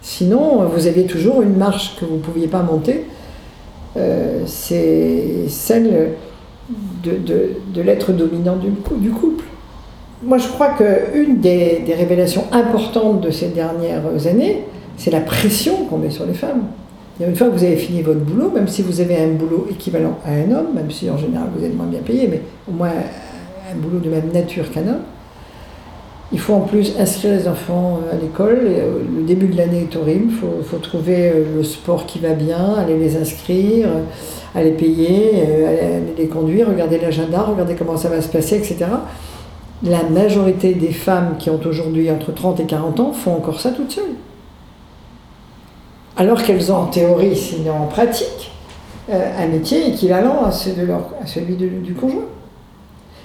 Sinon, 0.00 0.64
vous 0.64 0.86
aviez 0.86 1.04
toujours 1.06 1.42
une 1.42 1.56
marche 1.56 1.96
que 1.98 2.04
vous 2.04 2.16
ne 2.16 2.22
pouviez 2.22 2.46
pas 2.46 2.62
monter. 2.62 3.04
C'est 4.46 5.48
celle 5.48 6.12
de, 7.02 7.80
l'être 7.80 8.12
dominant 8.12 8.56
du, 8.56 8.68
du, 8.96 9.10
couple. 9.10 9.44
Moi, 10.22 10.38
je 10.38 10.48
crois 10.48 10.70
qu'une 10.70 11.40
des, 11.40 11.82
des 11.86 11.94
révélations 11.94 12.44
importantes 12.52 13.20
de 13.20 13.30
ces 13.30 13.48
dernières 13.48 14.26
années, 14.26 14.64
c'est 14.96 15.10
la 15.10 15.20
pression 15.20 15.86
qu'on 15.86 15.98
met 15.98 16.10
sur 16.10 16.26
les 16.26 16.34
femmes. 16.34 16.64
Une 17.20 17.34
fois 17.34 17.48
que 17.48 17.52
vous 17.52 17.64
avez 17.64 17.76
fini 17.76 18.02
votre 18.02 18.20
boulot, 18.20 18.50
même 18.50 18.68
si 18.68 18.82
vous 18.82 19.00
avez 19.00 19.16
un 19.16 19.28
boulot 19.28 19.66
équivalent 19.70 20.18
à 20.24 20.30
un 20.30 20.52
homme, 20.52 20.68
même 20.74 20.90
si 20.90 21.10
en 21.10 21.16
général 21.18 21.48
vous 21.56 21.64
êtes 21.64 21.76
moins 21.76 21.86
bien 21.86 22.00
payé, 22.00 22.28
mais 22.30 22.42
au 22.68 22.72
moins 22.72 22.90
un 22.90 23.76
boulot 23.76 23.98
de 23.98 24.08
même 24.08 24.30
nature 24.32 24.70
qu'un 24.70 24.82
homme, 24.82 25.02
il 26.32 26.38
faut 26.38 26.54
en 26.54 26.60
plus 26.60 26.94
inscrire 26.98 27.32
les 27.32 27.48
enfants 27.48 28.00
à 28.12 28.16
l'école. 28.16 28.60
Euh, 28.62 29.02
le 29.16 29.22
début 29.22 29.46
de 29.46 29.56
l'année 29.56 29.88
est 29.90 29.96
horrible. 29.96 30.32
Il 30.58 30.64
faut, 30.64 30.76
trouver 30.78 31.30
euh, 31.30 31.56
le 31.56 31.64
sport 31.64 32.06
qui 32.06 32.18
va 32.18 32.34
bien, 32.34 32.74
aller 32.74 32.98
les 32.98 33.16
inscrire, 33.16 33.88
aller 34.54 34.72
payer, 34.72 35.32
euh, 35.36 35.68
aller 35.68 36.14
les 36.16 36.26
conduire, 36.28 36.68
regarder 36.68 36.98
l'agenda, 36.98 37.42
regarder 37.42 37.74
comment 37.74 37.96
ça 37.96 38.08
va 38.08 38.20
se 38.20 38.28
passer, 38.28 38.56
etc. 38.56 38.86
La 39.82 40.02
majorité 40.02 40.74
des 40.74 40.92
femmes 40.92 41.36
qui 41.38 41.50
ont 41.50 41.60
aujourd'hui 41.64 42.10
entre 42.10 42.32
30 42.32 42.60
et 42.60 42.64
40 42.64 43.00
ans 43.00 43.12
font 43.12 43.34
encore 43.34 43.60
ça 43.60 43.70
toutes 43.70 43.92
seules 43.92 44.16
alors 46.18 46.42
qu'elles 46.42 46.70
ont 46.72 46.76
en 46.76 46.86
théorie, 46.86 47.36
sinon 47.36 47.74
en 47.82 47.86
pratique, 47.86 48.50
euh, 49.08 49.30
un 49.38 49.46
métier 49.46 49.88
équivalent 49.88 50.44
à, 50.44 50.50
celui 50.50 51.54
du 51.56 51.94
conjoint. 51.94 52.26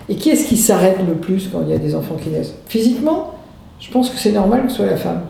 Et 0.09 0.15
qui 0.15 0.29
est-ce 0.29 0.47
qui 0.47 0.57
s'arrête 0.57 0.97
le 1.07 1.13
plus 1.13 1.49
quand 1.51 1.61
il 1.61 1.69
y 1.69 1.73
a 1.73 1.77
des 1.77 1.95
enfants 1.95 2.15
qui 2.21 2.29
naissent? 2.29 2.55
Physiquement, 2.67 3.31
je 3.79 3.89
pense 3.91 4.09
que 4.09 4.17
c'est 4.17 4.31
normal 4.31 4.63
que 4.63 4.69
ce 4.69 4.77
soit 4.77 4.85
la 4.85 4.97
femme. 4.97 5.21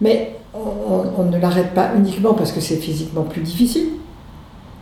Mais 0.00 0.36
on, 0.54 1.24
ne 1.24 1.38
l'arrête 1.38 1.72
pas 1.74 1.90
uniquement 1.96 2.34
parce 2.34 2.52
que 2.52 2.60
c'est 2.60 2.76
physiquement 2.76 3.22
plus 3.22 3.42
difficile 3.42 3.88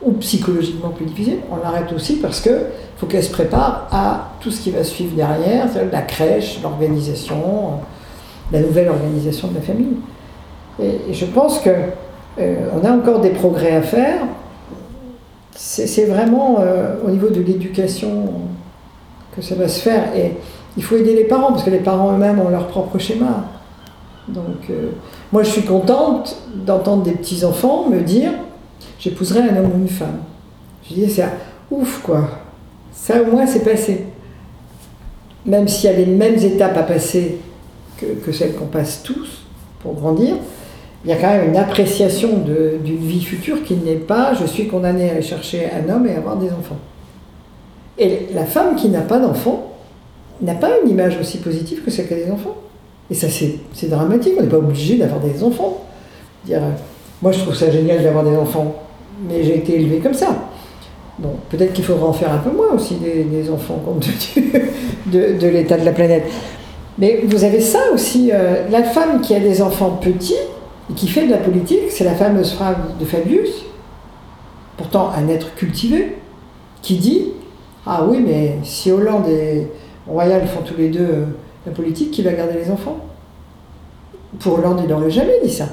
ou 0.02 0.12
psychologiquement 0.12 0.90
plus 0.90 1.06
difficile, 1.06 1.38
on 1.50 1.56
l'arrête 1.56 1.92
aussi 1.92 2.16
parce 2.16 2.40
qu'il 2.40 2.56
faut 2.96 3.06
qu'elle 3.06 3.24
se 3.24 3.32
prépare 3.32 3.88
à 3.90 4.30
tout 4.40 4.50
ce 4.50 4.60
qui 4.60 4.70
va 4.70 4.84
suivre 4.84 5.16
derrière, 5.16 5.66
la 5.90 6.02
crèche, 6.02 6.60
l'organisation, 6.62 7.80
la 8.52 8.60
nouvelle 8.60 8.88
organisation 8.88 9.48
de 9.48 9.56
la 9.56 9.60
famille. 9.60 9.96
Et, 10.80 11.12
je 11.12 11.24
pense 11.26 11.58
qu'on 11.58 11.72
euh, 12.38 12.84
a 12.84 12.92
encore 12.92 13.20
des 13.20 13.30
progrès 13.30 13.74
à 13.74 13.82
faire. 13.82 14.20
C'est 15.50 16.04
vraiment 16.04 16.58
euh, 16.60 16.94
au 17.04 17.10
niveau 17.10 17.30
de 17.30 17.40
l'éducation 17.40 18.30
que 19.38 19.44
ça 19.44 19.54
va 19.54 19.68
se 19.68 19.80
faire. 19.80 20.14
Et 20.16 20.32
il 20.76 20.82
faut 20.82 20.96
aider 20.96 21.14
les 21.14 21.24
parents, 21.24 21.52
parce 21.52 21.64
que 21.64 21.70
les 21.70 21.78
parents 21.78 22.12
eux-mêmes 22.12 22.38
ont 22.40 22.48
leur 22.48 22.66
propre 22.66 22.98
schéma. 22.98 23.44
Donc, 24.28 24.68
euh, 24.70 24.90
moi, 25.32 25.42
je 25.42 25.50
suis 25.50 25.62
contente 25.62 26.36
d'entendre 26.54 27.02
des 27.02 27.12
petits-enfants 27.12 27.88
me 27.88 28.00
dire 28.00 28.32
j'épouserai 28.98 29.40
un 29.40 29.56
homme 29.56 29.70
ou 29.74 29.78
une 29.78 29.88
femme. 29.88 30.18
Je 30.88 30.94
dis 30.94 31.10
c'est 31.10 31.24
ouf, 31.70 32.02
quoi. 32.02 32.28
Ça, 32.92 33.22
au 33.22 33.26
moins, 33.26 33.46
c'est 33.46 33.64
passé. 33.64 34.06
Même 35.46 35.68
s'il 35.68 35.90
y 35.90 35.92
a 35.92 35.96
les 35.96 36.06
mêmes 36.06 36.36
étapes 36.36 36.76
à 36.76 36.82
passer 36.82 37.38
que, 37.96 38.06
que 38.06 38.32
celles 38.32 38.54
qu'on 38.54 38.66
passe 38.66 39.02
tous 39.02 39.44
pour 39.80 39.94
grandir, 39.94 40.36
il 41.04 41.10
y 41.10 41.12
a 41.12 41.16
quand 41.16 41.28
même 41.28 41.48
une 41.50 41.56
appréciation 41.56 42.38
d'une 42.38 42.96
vie 42.96 43.22
future 43.22 43.62
qui 43.62 43.74
n'est 43.74 43.94
pas 43.94 44.34
je 44.34 44.44
suis 44.44 44.66
condamné 44.66 45.08
à 45.08 45.12
aller 45.12 45.22
chercher 45.22 45.68
un 45.70 45.88
homme 45.92 46.06
et 46.06 46.14
avoir 46.14 46.36
des 46.36 46.48
enfants. 46.48 46.78
Et 47.98 48.28
la 48.34 48.44
femme 48.44 48.76
qui 48.76 48.88
n'a 48.88 49.00
pas 49.00 49.18
d'enfant 49.18 49.72
n'a 50.40 50.54
pas 50.54 50.70
une 50.82 50.90
image 50.90 51.18
aussi 51.20 51.38
positive 51.38 51.82
que 51.84 51.90
celle 51.90 52.06
qui 52.06 52.14
a 52.14 52.16
des 52.16 52.30
enfants. 52.30 52.56
Et 53.10 53.14
ça, 53.14 53.26
c'est 53.28 53.88
dramatique. 53.88 54.34
On 54.38 54.42
n'est 54.42 54.48
pas 54.48 54.58
obligé 54.58 54.96
d'avoir 54.96 55.20
des 55.20 55.42
enfants. 55.42 55.84
Dire, 56.44 56.60
moi, 57.22 57.32
je 57.32 57.40
trouve 57.40 57.54
ça 57.54 57.70
génial 57.70 58.02
d'avoir 58.02 58.24
des 58.24 58.36
enfants, 58.36 58.74
mais 59.28 59.42
j'ai 59.42 59.56
été 59.56 59.80
élevé 59.80 59.98
comme 59.98 60.14
ça. 60.14 60.28
Bon, 61.18 61.30
peut-être 61.50 61.72
qu'il 61.72 61.84
faudra 61.84 62.06
en 62.06 62.12
faire 62.12 62.32
un 62.32 62.38
peu 62.38 62.50
moins 62.50 62.72
aussi 62.74 62.94
des, 62.94 63.50
enfants 63.50 63.82
compte 63.84 64.06
tenu 64.06 64.52
de, 65.06 65.38
de 65.38 65.46
l'état 65.48 65.76
de 65.76 65.84
la 65.84 65.92
planète. 65.92 66.24
Mais 66.98 67.22
vous 67.24 67.42
avez 67.42 67.60
ça 67.60 67.80
aussi. 67.92 68.30
Euh, 68.32 68.68
la 68.70 68.84
femme 68.84 69.20
qui 69.20 69.34
a 69.34 69.40
des 69.40 69.60
enfants 69.60 69.98
petits, 70.00 70.34
et 70.90 70.94
qui 70.94 71.08
fait 71.08 71.26
de 71.26 71.30
la 71.30 71.38
politique, 71.38 71.90
c'est 71.90 72.04
la 72.04 72.14
fameuse 72.14 72.52
phrase 72.52 72.76
de 72.98 73.04
Fabius, 73.04 73.64
pourtant 74.76 75.10
un 75.16 75.28
être 75.28 75.54
cultivé, 75.54 76.16
qui 76.82 76.96
dit 76.96 77.28
Ah 77.90 78.04
oui, 78.06 78.18
mais 78.20 78.58
si 78.64 78.92
Hollande 78.92 79.26
et 79.28 79.66
Royal 80.06 80.46
font 80.46 80.60
tous 80.60 80.76
les 80.76 80.90
deux 80.90 81.00
euh, 81.00 81.24
la 81.64 81.72
politique, 81.72 82.10
qui 82.10 82.22
va 82.22 82.32
garder 82.32 82.52
les 82.62 82.70
enfants? 82.70 82.98
Pour 84.40 84.58
Hollande, 84.58 84.80
il 84.84 84.90
n'aurait 84.90 85.10
jamais 85.10 85.40
dit 85.42 85.50
ça. 85.50 85.64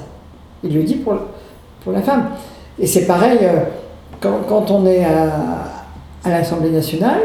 Il 0.64 0.74
le 0.74 0.82
dit 0.82 0.94
pour, 0.94 1.14
la 1.92 2.00
femme. 2.00 2.30
Et 2.78 2.86
c'est 2.86 3.06
pareil, 3.06 3.38
euh, 3.42 3.64
quand, 4.18 4.70
on 4.70 4.86
est 4.86 5.04
à, 5.04 5.30
à 6.24 6.30
l'Assemblée 6.30 6.70
nationale, 6.70 7.20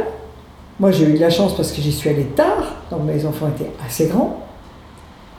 moi 0.78 0.92
j'ai 0.92 1.06
eu 1.06 1.14
de 1.14 1.22
la 1.22 1.30
chance 1.30 1.56
parce 1.56 1.72
que 1.72 1.82
j'y 1.82 1.94
suis 1.94 2.10
allé 2.10 2.26
tard, 2.26 2.76
donc 2.92 3.04
mes 3.06 3.26
enfants 3.26 3.48
étaient 3.48 3.72
assez 3.86 4.08
grands, 4.08 4.42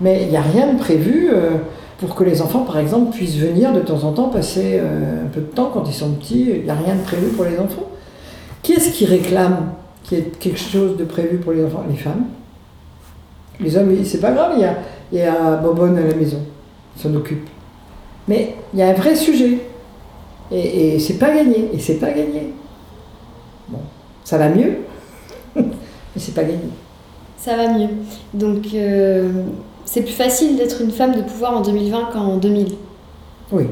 mais 0.00 0.22
il 0.22 0.28
n'y 0.30 0.36
a 0.38 0.42
rien 0.42 0.72
de 0.72 0.78
prévu. 0.78 1.28
Euh, 1.30 1.50
pour 1.98 2.16
que 2.16 2.24
les 2.24 2.42
enfants, 2.42 2.60
par 2.60 2.78
exemple, 2.78 3.14
puissent 3.14 3.36
venir 3.36 3.72
de 3.72 3.78
temps 3.78 4.02
en 4.02 4.10
temps 4.10 4.28
passer 4.28 4.80
un 4.80 5.28
peu 5.28 5.40
de 5.40 5.46
temps 5.46 5.70
quand 5.72 5.84
ils 5.86 5.94
sont 5.94 6.10
petits. 6.14 6.50
Il 6.50 6.64
n'y 6.64 6.70
a 6.70 6.74
rien 6.74 6.96
de 6.96 7.02
prévu 7.02 7.28
pour 7.28 7.44
les 7.44 7.56
enfants. 7.60 7.91
Qui 8.62 8.74
est-ce 8.74 8.90
qui 8.90 9.06
réclame 9.06 9.72
qu'il 10.04 10.18
y 10.18 10.20
ait 10.20 10.24
quelque 10.38 10.58
chose 10.58 10.96
de 10.96 11.04
prévu 11.04 11.38
pour 11.38 11.52
les 11.52 11.64
enfants 11.64 11.84
Les 11.88 11.96
femmes? 11.96 12.24
Les 13.60 13.76
hommes, 13.76 13.92
c'est 14.04 14.20
pas 14.20 14.32
grave, 14.32 14.52
il 14.56 14.62
y 14.62 14.64
a, 14.64 14.76
il 15.12 15.18
y 15.18 15.22
a 15.22 15.56
Bobonne 15.56 15.98
à 15.98 16.02
la 16.02 16.14
maison, 16.14 16.40
s'en 16.96 17.14
occupe. 17.14 17.48
Mais 18.28 18.54
il 18.72 18.80
y 18.80 18.82
a 18.82 18.88
un 18.88 18.94
vrai 18.94 19.14
sujet. 19.14 19.58
Et, 20.50 20.94
et 20.94 20.98
c'est 20.98 21.18
pas 21.18 21.34
gagné. 21.34 21.70
Et 21.72 21.78
c'est 21.78 21.96
pas 21.96 22.10
gagné. 22.10 22.52
Bon, 23.68 23.78
ça 24.24 24.38
va 24.38 24.48
mieux, 24.48 24.78
mais 25.56 25.62
c'est 26.16 26.34
pas 26.34 26.42
gagné. 26.42 26.70
Ça 27.36 27.56
va 27.56 27.68
mieux. 27.68 27.88
Donc, 28.34 28.66
euh, 28.74 29.30
c'est 29.84 30.02
plus 30.02 30.12
facile 30.12 30.56
d'être 30.56 30.80
une 30.80 30.92
femme 30.92 31.14
de 31.14 31.22
pouvoir 31.22 31.56
en 31.56 31.60
2020 31.60 32.10
qu'en 32.12 32.36
2000. 32.36 32.74
Oui. 33.50 33.64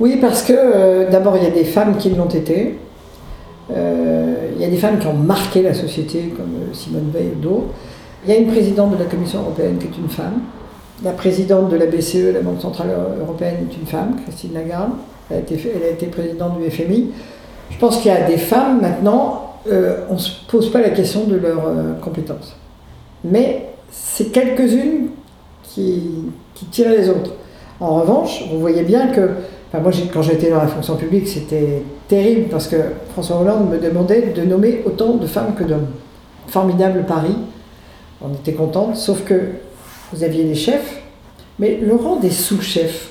Oui, 0.00 0.18
parce 0.20 0.42
que 0.42 0.52
euh, 0.56 1.10
d'abord, 1.10 1.36
il 1.36 1.44
y 1.44 1.46
a 1.46 1.50
des 1.50 1.64
femmes 1.64 1.96
qui 1.96 2.10
l'ont 2.10 2.28
été. 2.28 2.78
Euh, 3.70 4.50
il 4.54 4.60
y 4.60 4.64
a 4.64 4.68
des 4.68 4.76
femmes 4.76 4.98
qui 4.98 5.06
ont 5.06 5.14
marqué 5.14 5.62
la 5.62 5.74
société, 5.74 6.34
comme 6.36 6.54
euh, 6.56 6.74
Simone 6.74 7.10
Veil 7.12 7.32
ou 7.36 7.40
d'autres. 7.40 7.66
Il 8.24 8.32
y 8.32 8.36
a 8.36 8.38
une 8.38 8.48
présidente 8.48 8.92
de 8.92 9.02
la 9.02 9.08
Commission 9.08 9.40
européenne 9.40 9.78
qui 9.78 9.86
est 9.86 9.98
une 9.98 10.08
femme. 10.08 10.40
La 11.02 11.12
présidente 11.12 11.70
de 11.70 11.76
la 11.76 11.86
BCE, 11.86 12.32
la 12.32 12.40
Banque 12.40 12.60
Centrale 12.60 12.88
Européenne, 13.20 13.68
est 13.70 13.76
une 13.76 13.86
femme, 13.86 14.16
Christine 14.24 14.54
Lagarde. 14.54 14.92
Elle 15.30 15.38
a 15.38 15.88
été, 15.90 16.06
présidente 16.06 16.58
du 16.58 16.70
FMI. 16.70 17.10
Je 17.70 17.78
pense 17.78 17.98
qu'il 17.98 18.12
y 18.12 18.14
a 18.14 18.22
des 18.22 18.36
femmes 18.36 18.80
maintenant, 18.80 19.56
on 19.66 20.14
ne 20.14 20.18
se 20.18 20.30
pose 20.48 20.70
pas 20.70 20.80
la 20.80 20.90
question 20.90 21.24
de 21.24 21.36
leurs 21.36 22.00
compétences. 22.00 22.54
Mais 23.24 23.70
c'est 23.90 24.32
quelques-unes 24.32 25.08
qui, 25.62 26.30
qui 26.54 26.66
tiraient 26.66 26.98
les 26.98 27.08
autres. 27.10 27.32
En 27.80 28.00
revanche, 28.00 28.44
vous 28.50 28.60
voyez 28.60 28.82
bien 28.82 29.08
que, 29.08 29.30
moi 29.74 29.90
quand 30.12 30.22
j'étais 30.22 30.50
dans 30.50 30.58
la 30.58 30.68
fonction 30.68 30.96
publique, 30.96 31.26
c'était 31.26 31.82
terrible 32.14 32.48
parce 32.48 32.68
que 32.68 32.76
François 33.12 33.40
Hollande 33.40 33.70
me 33.70 33.78
demandait 33.78 34.32
de 34.34 34.42
nommer 34.42 34.82
autant 34.86 35.14
de 35.14 35.26
femmes 35.26 35.54
que 35.54 35.64
d'hommes. 35.64 35.88
Formidable 36.46 37.04
Paris, 37.06 37.36
on 38.22 38.32
était 38.32 38.52
contents, 38.52 38.94
sauf 38.94 39.24
que 39.24 39.52
vous 40.12 40.22
aviez 40.22 40.44
des 40.44 40.54
chefs, 40.54 41.02
mais 41.58 41.78
le 41.82 41.94
rang 41.96 42.16
des 42.16 42.30
sous-chefs, 42.30 43.10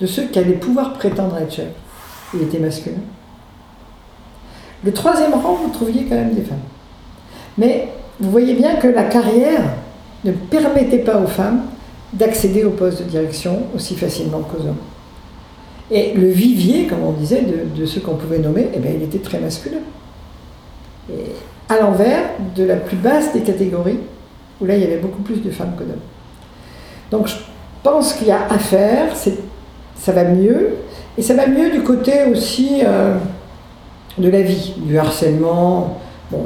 de 0.00 0.06
ceux 0.06 0.24
qui 0.24 0.38
allaient 0.38 0.52
pouvoir 0.52 0.94
prétendre 0.94 1.36
être 1.38 1.54
chefs, 1.54 1.74
il 2.34 2.42
était 2.42 2.58
masculin. 2.58 2.98
Le 4.84 4.92
troisième 4.92 5.34
rang, 5.34 5.54
vous 5.54 5.70
trouviez 5.70 6.04
quand 6.04 6.16
même 6.16 6.34
des 6.34 6.42
femmes. 6.42 6.58
Mais 7.56 7.88
vous 8.18 8.30
voyez 8.30 8.54
bien 8.54 8.76
que 8.76 8.88
la 8.88 9.04
carrière, 9.04 9.62
ne 10.24 10.32
permettait 10.32 10.98
pas 10.98 11.18
aux 11.18 11.28
femmes 11.28 11.62
d'accéder 12.12 12.64
aux 12.64 12.70
postes 12.70 13.04
de 13.04 13.08
direction 13.08 13.62
aussi 13.74 13.94
facilement 13.94 14.40
qu'aux 14.40 14.62
hommes. 14.62 14.76
Et 15.90 16.12
le 16.12 16.28
vivier, 16.28 16.86
comme 16.86 17.02
on 17.02 17.12
disait, 17.12 17.42
de, 17.42 17.86
ceux 17.86 18.00
qu'on 18.00 18.16
pouvait 18.16 18.38
nommer, 18.38 18.68
eh 18.74 18.78
bien, 18.78 18.90
il 18.94 19.02
était 19.02 19.18
très 19.18 19.38
masculin. 19.38 19.78
Et 21.10 21.32
à 21.68 21.80
l'envers 21.80 22.24
de 22.54 22.64
la 22.64 22.76
plus 22.76 22.96
basse 22.96 23.32
des 23.32 23.40
catégories, 23.40 24.00
où 24.60 24.66
là, 24.66 24.76
il 24.76 24.82
y 24.82 24.84
avait 24.84 24.98
beaucoup 24.98 25.22
plus 25.22 25.42
de 25.42 25.50
femmes 25.50 25.72
que 25.78 25.84
d'hommes. 25.84 25.96
Donc, 27.10 27.28
je 27.28 27.36
pense 27.82 28.12
qu'il 28.12 28.28
y 28.28 28.32
a 28.32 28.46
à 28.50 28.58
faire, 28.58 29.14
ça 29.16 30.12
va 30.12 30.24
mieux, 30.24 30.74
et 31.16 31.22
ça 31.22 31.34
va 31.34 31.46
mieux 31.46 31.70
du 31.70 31.82
côté 31.82 32.24
aussi 32.30 32.82
euh, 32.84 33.16
de 34.18 34.28
la 34.28 34.42
vie, 34.42 34.74
du 34.76 34.98
harcèlement. 34.98 35.98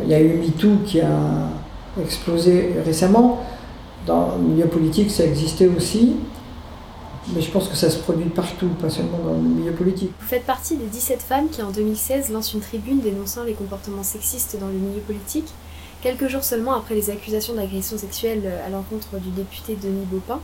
Il 0.05 0.09
y 0.09 0.15
a 0.15 0.21
eu 0.21 0.39
MeToo 0.39 0.79
qui 0.87 1.01
a 1.01 1.09
explosé 2.01 2.75
récemment. 2.85 3.41
Dans 4.07 4.37
le 4.37 4.49
milieu 4.49 4.67
politique, 4.67 5.11
ça 5.11 5.25
existait 5.25 5.69
aussi, 5.77 6.17
mais 7.29 7.41
je 7.41 7.51
pense 7.51 7.69
que 7.69 7.77
ça 7.77 7.91
se 7.91 7.99
produit 7.99 8.29
partout, 8.29 8.69
pas 8.81 8.91
seulement 8.91 9.19
dans 9.19 9.35
le 9.35 9.41
milieu 9.41 9.73
politique. 9.73 10.11
Vous 10.21 10.27
faites 10.27 10.45
partie 10.45 10.77
des 10.77 10.87
17 10.87 11.23
femmes 11.23 11.49
qui, 11.49 11.63
en 11.63 11.71
2016, 11.71 12.31
lancent 12.31 12.55
une 12.55 12.61
tribune 12.61 13.01
dénonçant 13.01 13.45
les 13.45 13.55
comportements 13.55 14.03
sexistes 14.03 14.57
dans 14.61 14.67
le 14.67 14.75
milieu 14.75 15.01
politique, 15.01 15.49
quelques 16.03 16.29
jours 16.29 16.45
seulement 16.45 16.75
après 16.75 16.95
les 16.95 17.11
accusations 17.11 17.55
d'agression 17.55 17.97
sexuelle 17.97 18.51
à 18.67 18.71
l'encontre 18.71 19.19
du 19.19 19.31
député 19.31 19.77
Denis 19.81 20.07
Baupin. 20.11 20.41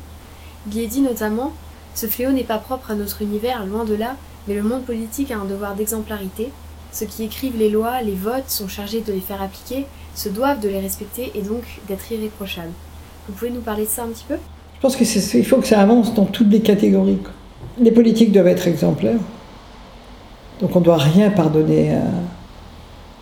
Il 0.70 0.78
est 0.78 0.86
dit 0.86 1.00
notamment 1.00 1.52
Ce 1.94 2.06
fléau 2.06 2.30
n'est 2.30 2.44
pas 2.44 2.58
propre 2.58 2.90
à 2.90 2.94
notre 2.94 3.22
univers, 3.22 3.66
loin 3.66 3.84
de 3.84 3.94
là, 3.94 4.16
mais 4.46 4.54
le 4.54 4.62
monde 4.62 4.84
politique 4.84 5.30
a 5.30 5.38
un 5.38 5.44
devoir 5.44 5.74
d'exemplarité. 5.74 6.50
Ceux 6.92 7.06
qui 7.06 7.24
écrivent 7.24 7.58
les 7.58 7.68
lois, 7.70 8.00
les 8.02 8.14
votes, 8.14 8.48
sont 8.48 8.68
chargés 8.68 9.00
de 9.00 9.12
les 9.12 9.20
faire 9.20 9.42
appliquer, 9.42 9.86
se 10.14 10.28
doivent 10.28 10.60
de 10.60 10.68
les 10.68 10.80
respecter 10.80 11.32
et 11.34 11.42
donc 11.42 11.62
d'être 11.86 12.10
irréprochables. 12.10 12.72
Vous 13.26 13.34
pouvez 13.34 13.50
nous 13.50 13.60
parler 13.60 13.84
de 13.84 13.90
ça 13.90 14.04
un 14.04 14.08
petit 14.08 14.24
peu? 14.26 14.36
Je 14.78 14.82
pense 14.82 14.94
qu'il 14.94 15.44
faut 15.44 15.56
que 15.56 15.66
ça 15.66 15.80
avance 15.80 16.14
dans 16.14 16.24
toutes 16.24 16.52
les 16.52 16.60
catégories. 16.60 17.18
Les 17.80 17.90
politiques 17.90 18.30
doivent 18.30 18.46
être 18.46 18.68
exemplaires. 18.68 19.18
Donc 20.60 20.74
on 20.76 20.78
ne 20.78 20.84
doit 20.84 20.98
rien 20.98 21.30
pardonner 21.30 21.94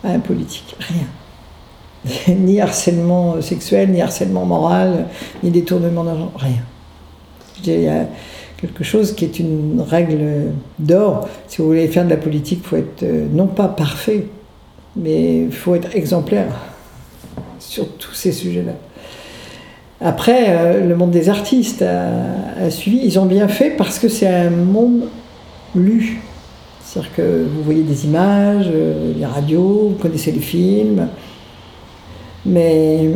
à, 0.03 0.09
un 0.09 0.19
politique. 0.19 0.75
Rien. 0.79 2.35
ni 2.35 2.61
harcèlement 2.61 3.41
sexuel, 3.41 3.89
ni 3.89 4.01
harcèlement 4.01 4.45
moral, 4.45 5.07
ni 5.43 5.49
détournement 5.49 6.03
d'argent. 6.03 6.31
Rien. 6.35 6.61
Il 7.65 7.81
y 7.81 7.87
a 7.87 8.05
quelque 8.61 8.83
chose 8.83 9.13
qui 9.13 9.25
est 9.25 9.39
une 9.39 9.81
règle 9.81 10.51
d'or. 10.77 11.27
Si 11.47 11.57
vous 11.57 11.67
voulez 11.67 11.87
faire 11.87 12.05
de 12.05 12.11
la 12.11 12.17
politique, 12.17 12.59
il 12.63 12.67
faut 12.67 12.75
être 12.75 13.01
euh, 13.01 13.25
non 13.31 13.47
pas 13.47 13.67
parfait, 13.67 14.27
mais 14.95 15.45
il 15.45 15.51
faut 15.51 15.73
être 15.73 15.95
exemplaire 15.95 16.53
sur 17.59 17.87
tous 17.97 18.13
ces 18.13 18.31
sujets-là. 18.31 18.73
Après, 19.99 20.45
euh, 20.49 20.87
le 20.87 20.95
monde 20.95 21.11
des 21.11 21.29
artistes 21.29 21.81
a, 21.81 22.69
suivi. 22.69 22.99
Ils 23.03 23.19
ont 23.19 23.25
bien 23.25 23.47
fait 23.47 23.71
parce 23.71 23.97
que 23.99 24.09
c'est 24.09 24.27
un 24.27 24.49
monde 24.49 25.03
lu. 25.75 26.21
C'est-à-dire 26.83 27.13
que 27.15 27.43
vous 27.43 27.63
voyez 27.63 27.81
des 27.81 28.05
images, 28.05 28.69
euh, 28.71 29.13
les 29.17 29.25
radios, 29.25 29.89
vous 29.89 29.97
connaissez 30.01 30.31
les 30.31 30.39
films. 30.39 31.07
Mais 32.45 33.09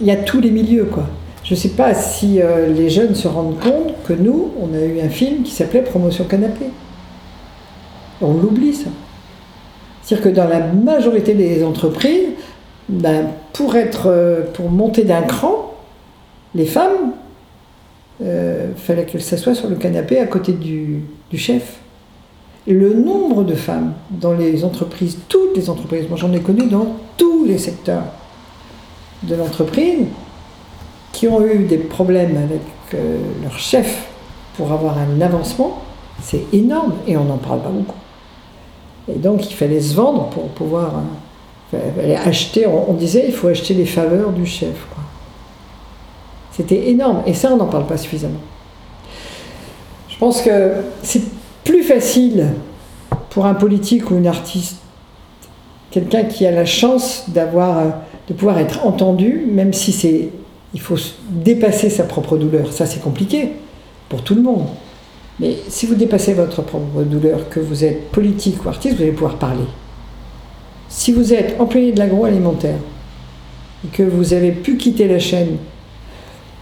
il 0.00 0.06
y 0.06 0.10
a 0.10 0.16
tous 0.16 0.40
les 0.40 0.50
milieux, 0.50 0.86
quoi. 0.86 1.06
Je 1.44 1.54
ne 1.54 1.58
sais 1.58 1.70
pas 1.70 1.94
si 1.94 2.40
euh, 2.40 2.72
les 2.72 2.90
jeunes 2.90 3.14
se 3.14 3.28
rendent 3.28 3.60
compte 3.60 3.94
que 4.04 4.12
nous, 4.12 4.50
on 4.60 4.74
a 4.74 4.80
eu 4.80 5.00
un 5.00 5.08
film 5.08 5.42
qui 5.42 5.52
s'appelait 5.52 5.82
Promotion 5.82 6.24
Canapé. 6.24 6.66
On 8.20 8.32
l'oublie, 8.32 8.74
ça. 8.74 8.88
C'est-à-dire 10.02 10.30
que 10.30 10.34
dans 10.34 10.48
la 10.48 10.60
majorité 10.60 11.34
des 11.34 11.62
entreprises, 11.62 12.30
ben, 12.88 13.26
pour, 13.52 13.76
être, 13.76 14.46
pour 14.54 14.70
monter 14.70 15.04
d'un 15.04 15.22
cran, 15.22 15.75
les 16.56 16.66
femmes, 16.66 17.12
euh, 18.22 18.72
fallait 18.76 19.04
qu'elles 19.04 19.22
s'assoient 19.22 19.54
sur 19.54 19.68
le 19.68 19.76
canapé 19.76 20.18
à 20.18 20.26
côté 20.26 20.52
du, 20.52 21.02
chef. 21.34 21.80
Le 22.66 22.94
nombre 22.94 23.44
de 23.44 23.54
femmes 23.54 23.92
dans 24.10 24.32
les 24.32 24.64
entreprises, 24.64 25.18
toutes 25.28 25.54
les 25.54 25.68
entreprises, 25.68 26.08
moi 26.08 26.16
j'en 26.16 26.32
ai 26.32 26.40
connu 26.40 26.66
dans 26.66 26.96
tous 27.16 27.44
les 27.44 27.58
secteurs 27.58 28.04
de 29.22 29.34
l'entreprise, 29.34 30.06
qui 31.12 31.28
ont 31.28 31.44
eu 31.44 31.64
des 31.64 31.78
problèmes 31.78 32.36
avec 32.36 32.60
euh, 32.94 33.18
leur 33.42 33.58
chef 33.58 34.08
pour 34.56 34.72
avoir 34.72 34.96
un 34.98 35.20
avancement, 35.20 35.82
c'est 36.22 36.42
énorme 36.52 36.94
et 37.06 37.16
on 37.16 37.24
n'en 37.24 37.36
parle 37.36 37.60
pas 37.60 37.68
beaucoup. 37.68 37.98
Et 39.08 39.18
donc 39.18 39.48
il 39.48 39.54
fallait 39.54 39.80
se 39.80 39.94
vendre 39.94 40.30
pour 40.30 40.48
pouvoir 40.48 41.02
euh, 41.74 42.16
acheter, 42.24 42.66
on, 42.66 42.94
disait 42.94 43.24
il 43.26 43.32
faut 43.32 43.48
acheter 43.48 43.74
les 43.74 43.86
faveurs 43.86 44.30
du 44.32 44.46
chef. 44.46 44.86
C'était 46.56 46.88
énorme. 46.88 47.22
Et 47.26 47.34
ça, 47.34 47.52
on 47.52 47.56
n'en 47.56 47.66
parle 47.66 47.86
pas 47.86 47.96
suffisamment. 47.98 48.40
Je 50.08 50.16
pense 50.18 50.40
que 50.40 50.72
c'est 51.02 51.22
plus 51.64 51.82
facile 51.82 52.46
pour 53.30 53.44
un 53.44 53.54
politique 53.54 54.10
ou 54.10 54.16
une 54.16 54.26
artiste, 54.26 54.76
quelqu'un 55.90 56.24
qui 56.24 56.46
a 56.46 56.50
la 56.50 56.64
chance 56.64 57.24
d'avoir, 57.28 57.84
de 58.28 58.32
pouvoir 58.32 58.58
être 58.58 58.86
entendu, 58.86 59.44
même 59.50 59.74
si 59.74 59.92
c'est, 59.92 60.30
il 60.72 60.80
faut 60.80 60.96
dépasser 61.28 61.90
sa 61.90 62.04
propre 62.04 62.38
douleur. 62.38 62.72
Ça, 62.72 62.86
c'est 62.86 63.00
compliqué 63.00 63.50
pour 64.08 64.22
tout 64.22 64.34
le 64.34 64.42
monde. 64.42 64.66
Mais 65.38 65.56
si 65.68 65.84
vous 65.84 65.94
dépassez 65.94 66.32
votre 66.32 66.62
propre 66.62 67.02
douleur, 67.02 67.50
que 67.50 67.60
vous 67.60 67.84
êtes 67.84 68.10
politique 68.10 68.64
ou 68.64 68.68
artiste, 68.70 68.96
vous 68.96 69.02
allez 69.02 69.12
pouvoir 69.12 69.34
parler. 69.34 69.66
Si 70.88 71.12
vous 71.12 71.34
êtes 71.34 71.60
employé 71.60 71.92
de 71.92 71.98
l'agroalimentaire 71.98 72.78
et 73.84 73.88
que 73.88 74.02
vous 74.02 74.32
avez 74.32 74.52
pu 74.52 74.78
quitter 74.78 75.08
la 75.08 75.18
chaîne 75.18 75.58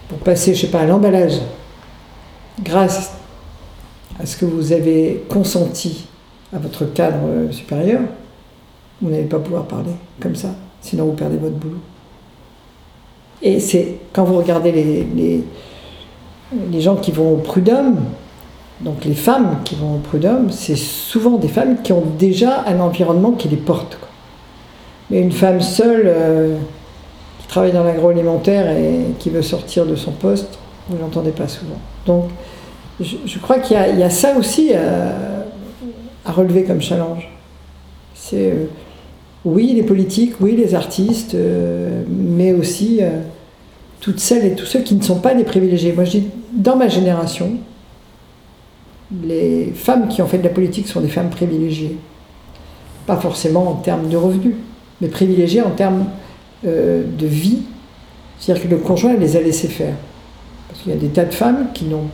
pour 0.09 0.19
passer, 0.19 0.53
je 0.53 0.61
sais 0.61 0.67
pas, 0.67 0.81
à 0.81 0.85
l'emballage, 0.85 1.39
grâce 2.63 3.13
à 4.19 4.25
ce 4.25 4.37
que 4.37 4.45
vous 4.45 4.71
avez 4.71 5.23
consenti 5.29 6.07
à 6.53 6.59
votre 6.59 6.85
cadre 6.85 7.51
supérieur, 7.51 8.01
vous 9.01 9.09
n'allez 9.09 9.23
pas 9.23 9.39
pouvoir 9.39 9.65
parler 9.65 9.91
comme 10.19 10.35
ça, 10.35 10.49
sinon 10.81 11.05
vous 11.05 11.13
perdez 11.13 11.37
votre 11.37 11.55
boulot. 11.55 11.79
Et 13.41 13.59
c'est 13.59 13.97
quand 14.13 14.23
vous 14.23 14.37
regardez 14.37 14.71
les, 14.71 15.43
les, 16.71 16.81
gens 16.81 16.95
qui 16.95 17.11
vont 17.11 17.33
au 17.33 17.37
prud'homme, 17.37 17.97
donc 18.81 19.03
les 19.05 19.13
femmes 19.13 19.57
qui 19.65 19.75
vont 19.75 19.95
au 19.95 19.99
prud'homme, 19.99 20.51
c'est 20.51 20.77
souvent 20.77 21.37
des 21.37 21.47
femmes 21.47 21.81
qui 21.81 21.91
ont 21.91 22.03
déjà 22.17 22.63
un 22.67 22.79
environnement 22.79 23.31
qui 23.31 23.49
les 23.49 23.57
porte. 23.57 23.97
Mais 25.09 25.21
une 25.21 25.31
femme 25.31 25.61
seule, 25.61 26.05
euh, 26.05 26.57
travaille 27.47 27.71
dans 27.71 27.83
l'agroalimentaire 27.83 28.69
et 28.71 28.99
qui 29.19 29.29
veut 29.29 29.41
sortir 29.41 29.85
de 29.85 29.95
son 29.95 30.11
poste, 30.11 30.57
vous 30.89 30.97
ne 30.97 31.01
l'entendez 31.01 31.31
pas 31.31 31.47
souvent. 31.47 31.79
Donc, 32.05 32.25
je, 32.99 33.39
crois 33.39 33.59
qu'il 33.59 33.75
y, 33.75 34.03
a 34.03 34.09
ça 34.09 34.37
aussi 34.37 34.73
à, 34.73 36.31
relever 36.31 36.63
comme 36.63 36.81
challenge. 36.81 37.29
C'est 38.13 38.51
euh, 38.51 38.65
oui 39.43 39.73
les 39.73 39.83
politiques, 39.83 40.35
oui 40.39 40.55
les 40.55 40.75
artistes, 40.75 41.35
euh, 41.35 42.03
mais 42.07 42.53
aussi 42.53 42.99
euh, 43.01 43.19
toutes 43.99 44.19
celles 44.19 44.45
et 44.45 44.55
tous 44.55 44.65
ceux 44.65 44.79
qui 44.79 44.95
ne 44.95 45.03
sont 45.03 45.19
pas 45.19 45.33
des 45.33 45.43
privilégiés. 45.43 45.93
Moi 45.93 46.05
je 46.05 46.11
dis, 46.11 46.27
dans 46.53 46.77
ma 46.77 46.87
génération, 46.87 47.51
les 49.23 49.71
femmes 49.75 50.07
qui 50.07 50.21
ont 50.21 50.27
fait 50.27 50.37
de 50.37 50.43
la 50.43 50.49
politique 50.49 50.87
sont 50.87 51.01
des 51.01 51.09
femmes 51.09 51.29
privilégiées. 51.29 51.97
Pas 53.05 53.17
forcément 53.17 53.69
en 53.69 53.75
termes 53.75 54.09
de 54.09 54.17
revenus, 54.17 54.55
mais 55.01 55.09
privilégiées 55.09 55.61
en 55.61 55.71
termes 55.71 56.05
euh, 56.65 57.03
de 57.17 57.27
vie, 57.27 57.59
c'est-à-dire 58.39 58.63
que 58.63 58.67
le 58.69 58.77
conjoint 58.77 59.15
les 59.15 59.35
a 59.35 59.41
laissés 59.41 59.67
faire. 59.67 59.95
Parce 60.67 60.81
qu'il 60.81 60.91
y 60.91 60.95
a 60.95 60.99
des 60.99 61.07
tas 61.07 61.25
de 61.25 61.33
femmes 61.33 61.67
qui 61.73 61.85
n'ont 61.85 62.07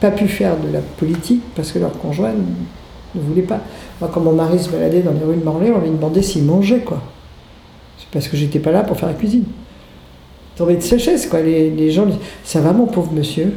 pas 0.00 0.10
pu 0.10 0.28
faire 0.28 0.56
de 0.56 0.72
la 0.72 0.80
politique 0.80 1.42
parce 1.56 1.72
que 1.72 1.78
leur 1.78 1.92
conjoint 1.98 2.32
ne 3.14 3.20
voulait 3.20 3.42
pas. 3.42 3.60
Moi, 4.00 4.10
quand 4.12 4.20
mon 4.20 4.32
mari 4.32 4.58
se 4.58 4.68
baladait 4.68 5.02
dans 5.02 5.12
les 5.12 5.24
rues 5.24 5.36
de 5.36 5.44
Morlaix, 5.44 5.72
on 5.74 5.80
lui 5.80 5.90
demandait 5.90 6.22
s'il 6.22 6.44
mangeait, 6.44 6.80
quoi. 6.80 7.00
C'est 7.98 8.08
parce 8.12 8.28
que 8.28 8.36
j'étais 8.36 8.58
pas 8.58 8.72
là 8.72 8.82
pour 8.82 8.96
faire 8.96 9.08
la 9.08 9.14
cuisine. 9.14 9.44
Tombé 10.56 10.76
de 10.76 10.80
sécheresse, 10.80 11.26
quoi. 11.26 11.40
Les, 11.40 11.70
les 11.70 11.90
gens 11.90 12.06
disaient 12.06 12.18
Ça 12.44 12.60
va, 12.60 12.72
mon 12.72 12.86
pauvre 12.86 13.12
monsieur? 13.12 13.54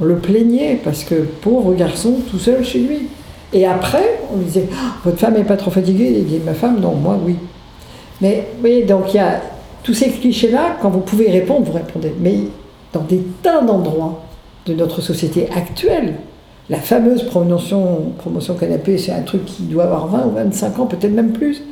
On 0.00 0.04
le 0.04 0.16
plaignait 0.16 0.80
parce 0.82 1.04
que 1.04 1.14
pauvre 1.14 1.74
garçon, 1.74 2.16
tout 2.30 2.38
seul 2.38 2.64
chez 2.64 2.80
lui. 2.80 3.08
Et 3.52 3.66
après, 3.66 4.20
on 4.32 4.38
lui 4.38 4.44
disait 4.44 4.68
ah, 4.74 4.96
Votre 5.04 5.18
femme 5.18 5.34
n'est 5.34 5.44
pas 5.44 5.56
trop 5.56 5.70
fatiguée 5.70 6.14
Il 6.18 6.26
dit 6.26 6.40
Ma 6.44 6.54
femme, 6.54 6.80
non, 6.80 6.94
moi, 6.94 7.18
oui. 7.24 7.36
Mais 8.20 8.48
vous 8.54 8.60
voyez, 8.60 8.84
donc 8.84 9.12
il 9.12 9.16
y 9.16 9.20
a 9.20 9.40
tous 9.82 9.94
ces 9.94 10.10
clichés-là, 10.10 10.76
quand 10.80 10.90
vous 10.90 11.00
pouvez 11.00 11.30
répondre, 11.30 11.66
vous 11.66 11.72
répondez. 11.72 12.12
Mais 12.20 12.38
dans 12.92 13.02
des 13.02 13.22
tas 13.42 13.60
d'endroits 13.60 14.22
de 14.66 14.74
notre 14.74 15.00
société 15.00 15.48
actuelle, 15.54 16.14
la 16.68 16.78
fameuse 16.78 17.22
promotion, 17.24 18.12
promotion 18.18 18.54
canapé, 18.54 18.98
c'est 18.98 19.12
un 19.12 19.22
truc 19.22 19.44
qui 19.44 19.64
doit 19.64 19.84
avoir 19.84 20.08
20 20.08 20.26
ou 20.26 20.30
25 20.32 20.78
ans, 20.80 20.86
peut-être 20.86 21.12
même 21.12 21.32
plus. 21.32 21.62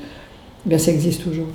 Eh 0.66 0.68
bien, 0.68 0.78
ça 0.78 0.92
existe 0.92 1.24
toujours. 1.24 1.46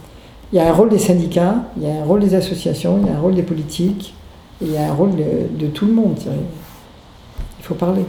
Il 0.52 0.58
y 0.58 0.60
a 0.60 0.68
un 0.68 0.74
rôle 0.74 0.90
des 0.90 1.00
syndicats, 1.00 1.56
il 1.78 1.84
y 1.84 1.90
a 1.90 2.02
un 2.02 2.04
rôle 2.04 2.20
des 2.20 2.36
associations, 2.36 3.00
il 3.02 3.08
y 3.08 3.10
a 3.10 3.18
un 3.18 3.22
rôle 3.22 3.36
des 3.36 3.44
politiques, 3.44 4.14
et 4.62 4.66
il 4.66 4.74
y 4.74 4.78
a 4.78 4.90
un 4.90 4.94
rôle 4.94 5.16
de, 5.16 5.58
de 5.58 5.68
tout 5.68 5.86
le 5.86 5.94
monde. 5.94 6.18
Il 7.60 7.64
faut 7.64 7.76
parler. 7.76 8.04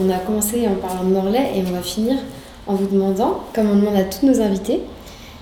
On 0.00 0.10
a 0.10 0.18
commencé 0.18 0.66
en 0.68 0.74
parlant 0.74 1.04
de 1.04 1.12
Morlaix 1.12 1.52
et 1.54 1.62
on 1.66 1.72
va 1.72 1.82
finir 1.82 2.16
en 2.66 2.74
vous 2.74 2.86
demandant, 2.86 3.40
comme 3.54 3.70
on 3.70 3.76
demande 3.76 3.96
à 3.96 4.04
tous 4.04 4.26
nos 4.26 4.40
invités, 4.40 4.80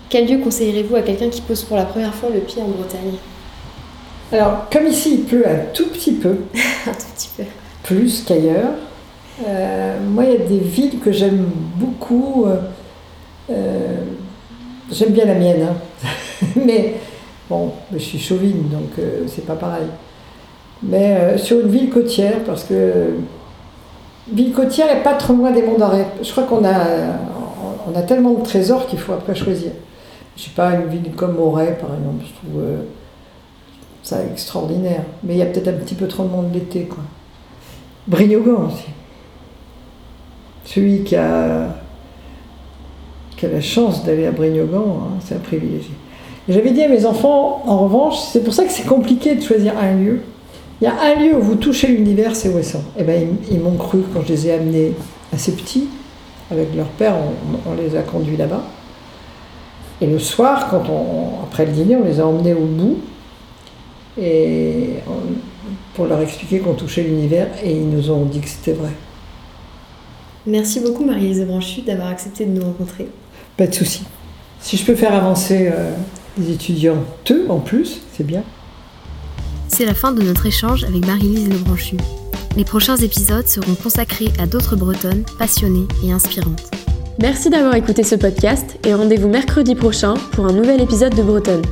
quel 0.08 0.28
lieu 0.28 0.38
conseillerez-vous 0.38 0.96
à 0.96 1.02
quelqu'un 1.02 1.28
qui 1.28 1.40
pose 1.40 1.62
pour 1.62 1.76
la 1.76 1.84
première 1.84 2.14
fois 2.14 2.28
le 2.32 2.40
pied 2.40 2.62
en 2.62 2.68
Bretagne? 2.68 3.14
Alors, 4.32 4.68
comme 4.70 4.86
ici, 4.86 5.14
il 5.14 5.24
pleut 5.24 5.46
un 5.46 5.72
tout 5.72 5.88
petit 5.88 6.12
peu. 6.12 6.36
un 6.86 6.92
tout 6.92 7.06
petit 7.14 7.30
peu. 7.36 7.44
Plus 7.82 8.22
qu'ailleurs. 8.22 8.72
Euh, 9.46 9.98
moi, 10.08 10.24
il 10.24 10.32
y 10.32 10.34
a 10.36 10.46
des 10.46 10.58
villes 10.58 11.00
que 11.00 11.12
j'aime 11.12 11.44
beaucoup. 11.76 12.44
Euh, 12.46 12.56
euh, 13.50 14.02
j'aime 14.90 15.10
bien 15.10 15.24
la 15.24 15.34
mienne, 15.34 15.68
hein. 15.68 16.06
mais 16.64 16.94
bon, 17.50 17.72
je 17.92 17.98
suis 17.98 18.18
chauvine, 18.18 18.68
donc 18.70 19.04
c'est 19.26 19.46
pas 19.46 19.56
pareil. 19.56 19.86
Mais 20.82 21.38
sur 21.38 21.60
une 21.60 21.68
ville 21.68 21.90
côtière, 21.90 22.44
parce 22.44 22.64
que 22.64 23.14
ville 24.32 24.52
côtière 24.52 24.94
et 24.96 25.02
pas 25.02 25.14
trop 25.14 25.34
loin 25.34 25.50
des 25.50 25.62
monts 25.62 25.78
d'arrêt. 25.78 26.06
Je 26.22 26.30
crois 26.30 26.44
qu'on 26.44 26.64
a, 26.64 26.86
on 27.92 27.98
a 27.98 28.02
tellement 28.02 28.34
de 28.34 28.42
trésors 28.42 28.86
qu'il 28.86 28.98
faut 28.98 29.12
après 29.12 29.34
choisir. 29.34 29.72
Je 30.36 30.44
sais 30.44 30.50
pas, 30.50 30.72
une 30.72 30.86
ville 30.86 31.12
comme 31.14 31.38
Auray, 31.38 31.76
par 31.78 31.90
exemple, 31.94 32.24
je 32.26 32.32
trouve 32.32 32.62
euh, 32.62 32.82
ça 34.02 34.24
extraordinaire. 34.24 35.02
Mais 35.22 35.34
il 35.34 35.38
y 35.38 35.42
a 35.42 35.46
peut-être 35.46 35.68
un 35.68 35.72
petit 35.72 35.94
peu 35.94 36.08
trop 36.08 36.24
de 36.24 36.30
monde 36.30 36.52
l'été, 36.52 36.84
quoi. 36.84 37.04
Brignogan 38.06 38.66
aussi. 38.66 38.86
Celui 40.64 41.04
qui 41.04 41.14
a, 41.16 41.68
qui 43.36 43.46
a 43.46 43.48
la 43.50 43.60
chance 43.60 44.04
d'aller 44.04 44.26
à 44.26 44.32
Brignogan, 44.32 44.82
hein, 44.82 45.18
c'est 45.20 45.36
un 45.36 45.38
privilégié. 45.38 45.94
J'avais 46.48 46.72
dit 46.72 46.82
à 46.82 46.88
mes 46.88 47.06
enfants, 47.06 47.62
en 47.66 47.78
revanche, 47.78 48.18
c'est 48.18 48.42
pour 48.42 48.52
ça 48.52 48.64
que 48.64 48.72
c'est 48.72 48.86
compliqué 48.86 49.34
de 49.34 49.42
choisir 49.42 49.78
un 49.78 49.94
lieu. 49.94 50.20
Il 50.84 50.88
y 50.88 50.90
a 50.90 51.00
un 51.00 51.14
lieu 51.14 51.34
où 51.34 51.40
vous 51.40 51.54
touchez 51.54 51.86
l'univers, 51.86 52.36
c'est 52.36 52.50
Ouessant. 52.50 52.82
Et 52.98 53.00
eh 53.00 53.04
ben, 53.04 53.38
ils, 53.50 53.58
m'ont 53.58 53.78
cru 53.78 54.00
quand 54.12 54.20
je 54.20 54.34
les 54.34 54.48
ai 54.48 54.52
amenés 54.52 54.92
assez 55.32 55.52
petits, 55.52 55.88
avec 56.50 56.76
leur 56.76 56.88
père, 56.88 57.14
on, 57.66 57.74
les 57.74 57.96
a 57.96 58.02
conduits 58.02 58.36
là-bas. 58.36 58.62
Et 60.02 60.06
le 60.06 60.18
soir, 60.18 60.68
quand 60.68 60.82
on, 60.90 61.42
après 61.42 61.64
le 61.64 61.72
dîner, 61.72 61.96
on 61.96 62.04
les 62.04 62.20
a 62.20 62.26
emmenés 62.26 62.52
au 62.52 62.66
bout, 62.66 62.98
et 64.20 64.96
pour 65.94 66.04
leur 66.04 66.20
expliquer 66.20 66.58
qu'on 66.58 66.74
touchait 66.74 67.04
l'univers, 67.04 67.48
et 67.62 67.72
ils 67.72 67.88
nous 67.88 68.10
ont 68.10 68.26
dit 68.26 68.40
que 68.40 68.48
c'était 68.50 68.74
vrai. 68.74 68.90
Merci 70.46 70.80
beaucoup 70.80 71.06
Marie-Lise 71.06 71.46
Branchu 71.46 71.80
d'avoir 71.80 72.08
accepté 72.08 72.44
de 72.44 72.50
nous 72.50 72.62
rencontrer. 72.62 73.08
Pas 73.56 73.68
de 73.68 73.72
souci. 73.72 74.02
Si 74.60 74.76
je 74.76 74.84
peux 74.84 74.96
faire 74.96 75.14
avancer 75.14 75.70
euh, 75.72 75.94
les 76.36 76.52
étudiants, 76.52 77.04
eux 77.30 77.46
en 77.48 77.60
plus, 77.60 78.02
c'est 78.12 78.26
bien. 78.26 78.42
C'est 79.76 79.86
la 79.86 79.94
fin 79.94 80.12
de 80.12 80.22
notre 80.22 80.46
échange 80.46 80.84
avec 80.84 81.04
Marie-Lise 81.04 81.48
Lebranchu. 81.48 81.96
Les 82.56 82.62
prochains 82.62 82.94
épisodes 82.94 83.48
seront 83.48 83.74
consacrés 83.74 84.30
à 84.38 84.46
d'autres 84.46 84.76
Bretonnes 84.76 85.24
passionnées 85.36 85.88
et 86.04 86.12
inspirantes. 86.12 86.70
Merci 87.18 87.50
d'avoir 87.50 87.74
écouté 87.74 88.04
ce 88.04 88.14
podcast 88.14 88.78
et 88.86 88.94
rendez-vous 88.94 89.26
mercredi 89.26 89.74
prochain 89.74 90.14
pour 90.30 90.46
un 90.46 90.52
nouvel 90.52 90.80
épisode 90.80 91.16
de 91.16 91.24
Bretonne. 91.24 91.64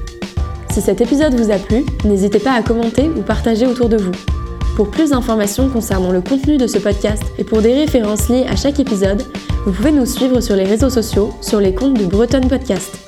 Si 0.73 0.81
cet 0.81 1.01
épisode 1.01 1.35
vous 1.35 1.53
a 1.53 1.59
plu, 1.59 1.85
n'hésitez 2.05 2.41
pas 2.41 2.55
à 2.55 2.63
commenter 2.63 3.09
ou 3.09 3.23
partager 3.23 3.69
autour 3.69 3.89
de 3.89 3.99
vous. 3.99 4.11
Pour 4.75 4.91
plus 4.91 5.11
d'informations 5.11 5.69
concernant 5.69 6.11
le 6.11 6.23
contenu 6.23 6.57
de 6.57 6.67
ce 6.67 6.79
podcast 6.79 7.23
et 7.39 7.45
pour 7.45 7.63
des 7.63 7.75
références 7.75 8.29
liées 8.29 8.47
à 8.49 8.57
chaque 8.57 8.81
épisode, 8.81 9.23
vous 9.65 9.71
pouvez 9.71 9.93
nous 9.93 10.07
suivre 10.07 10.41
sur 10.41 10.57
les 10.57 10.65
réseaux 10.65 10.91
sociaux 10.91 11.33
sur 11.41 11.61
les 11.61 11.73
comptes 11.73 12.01
de 12.01 12.07
Breton 12.07 12.41
Podcast. 12.49 13.02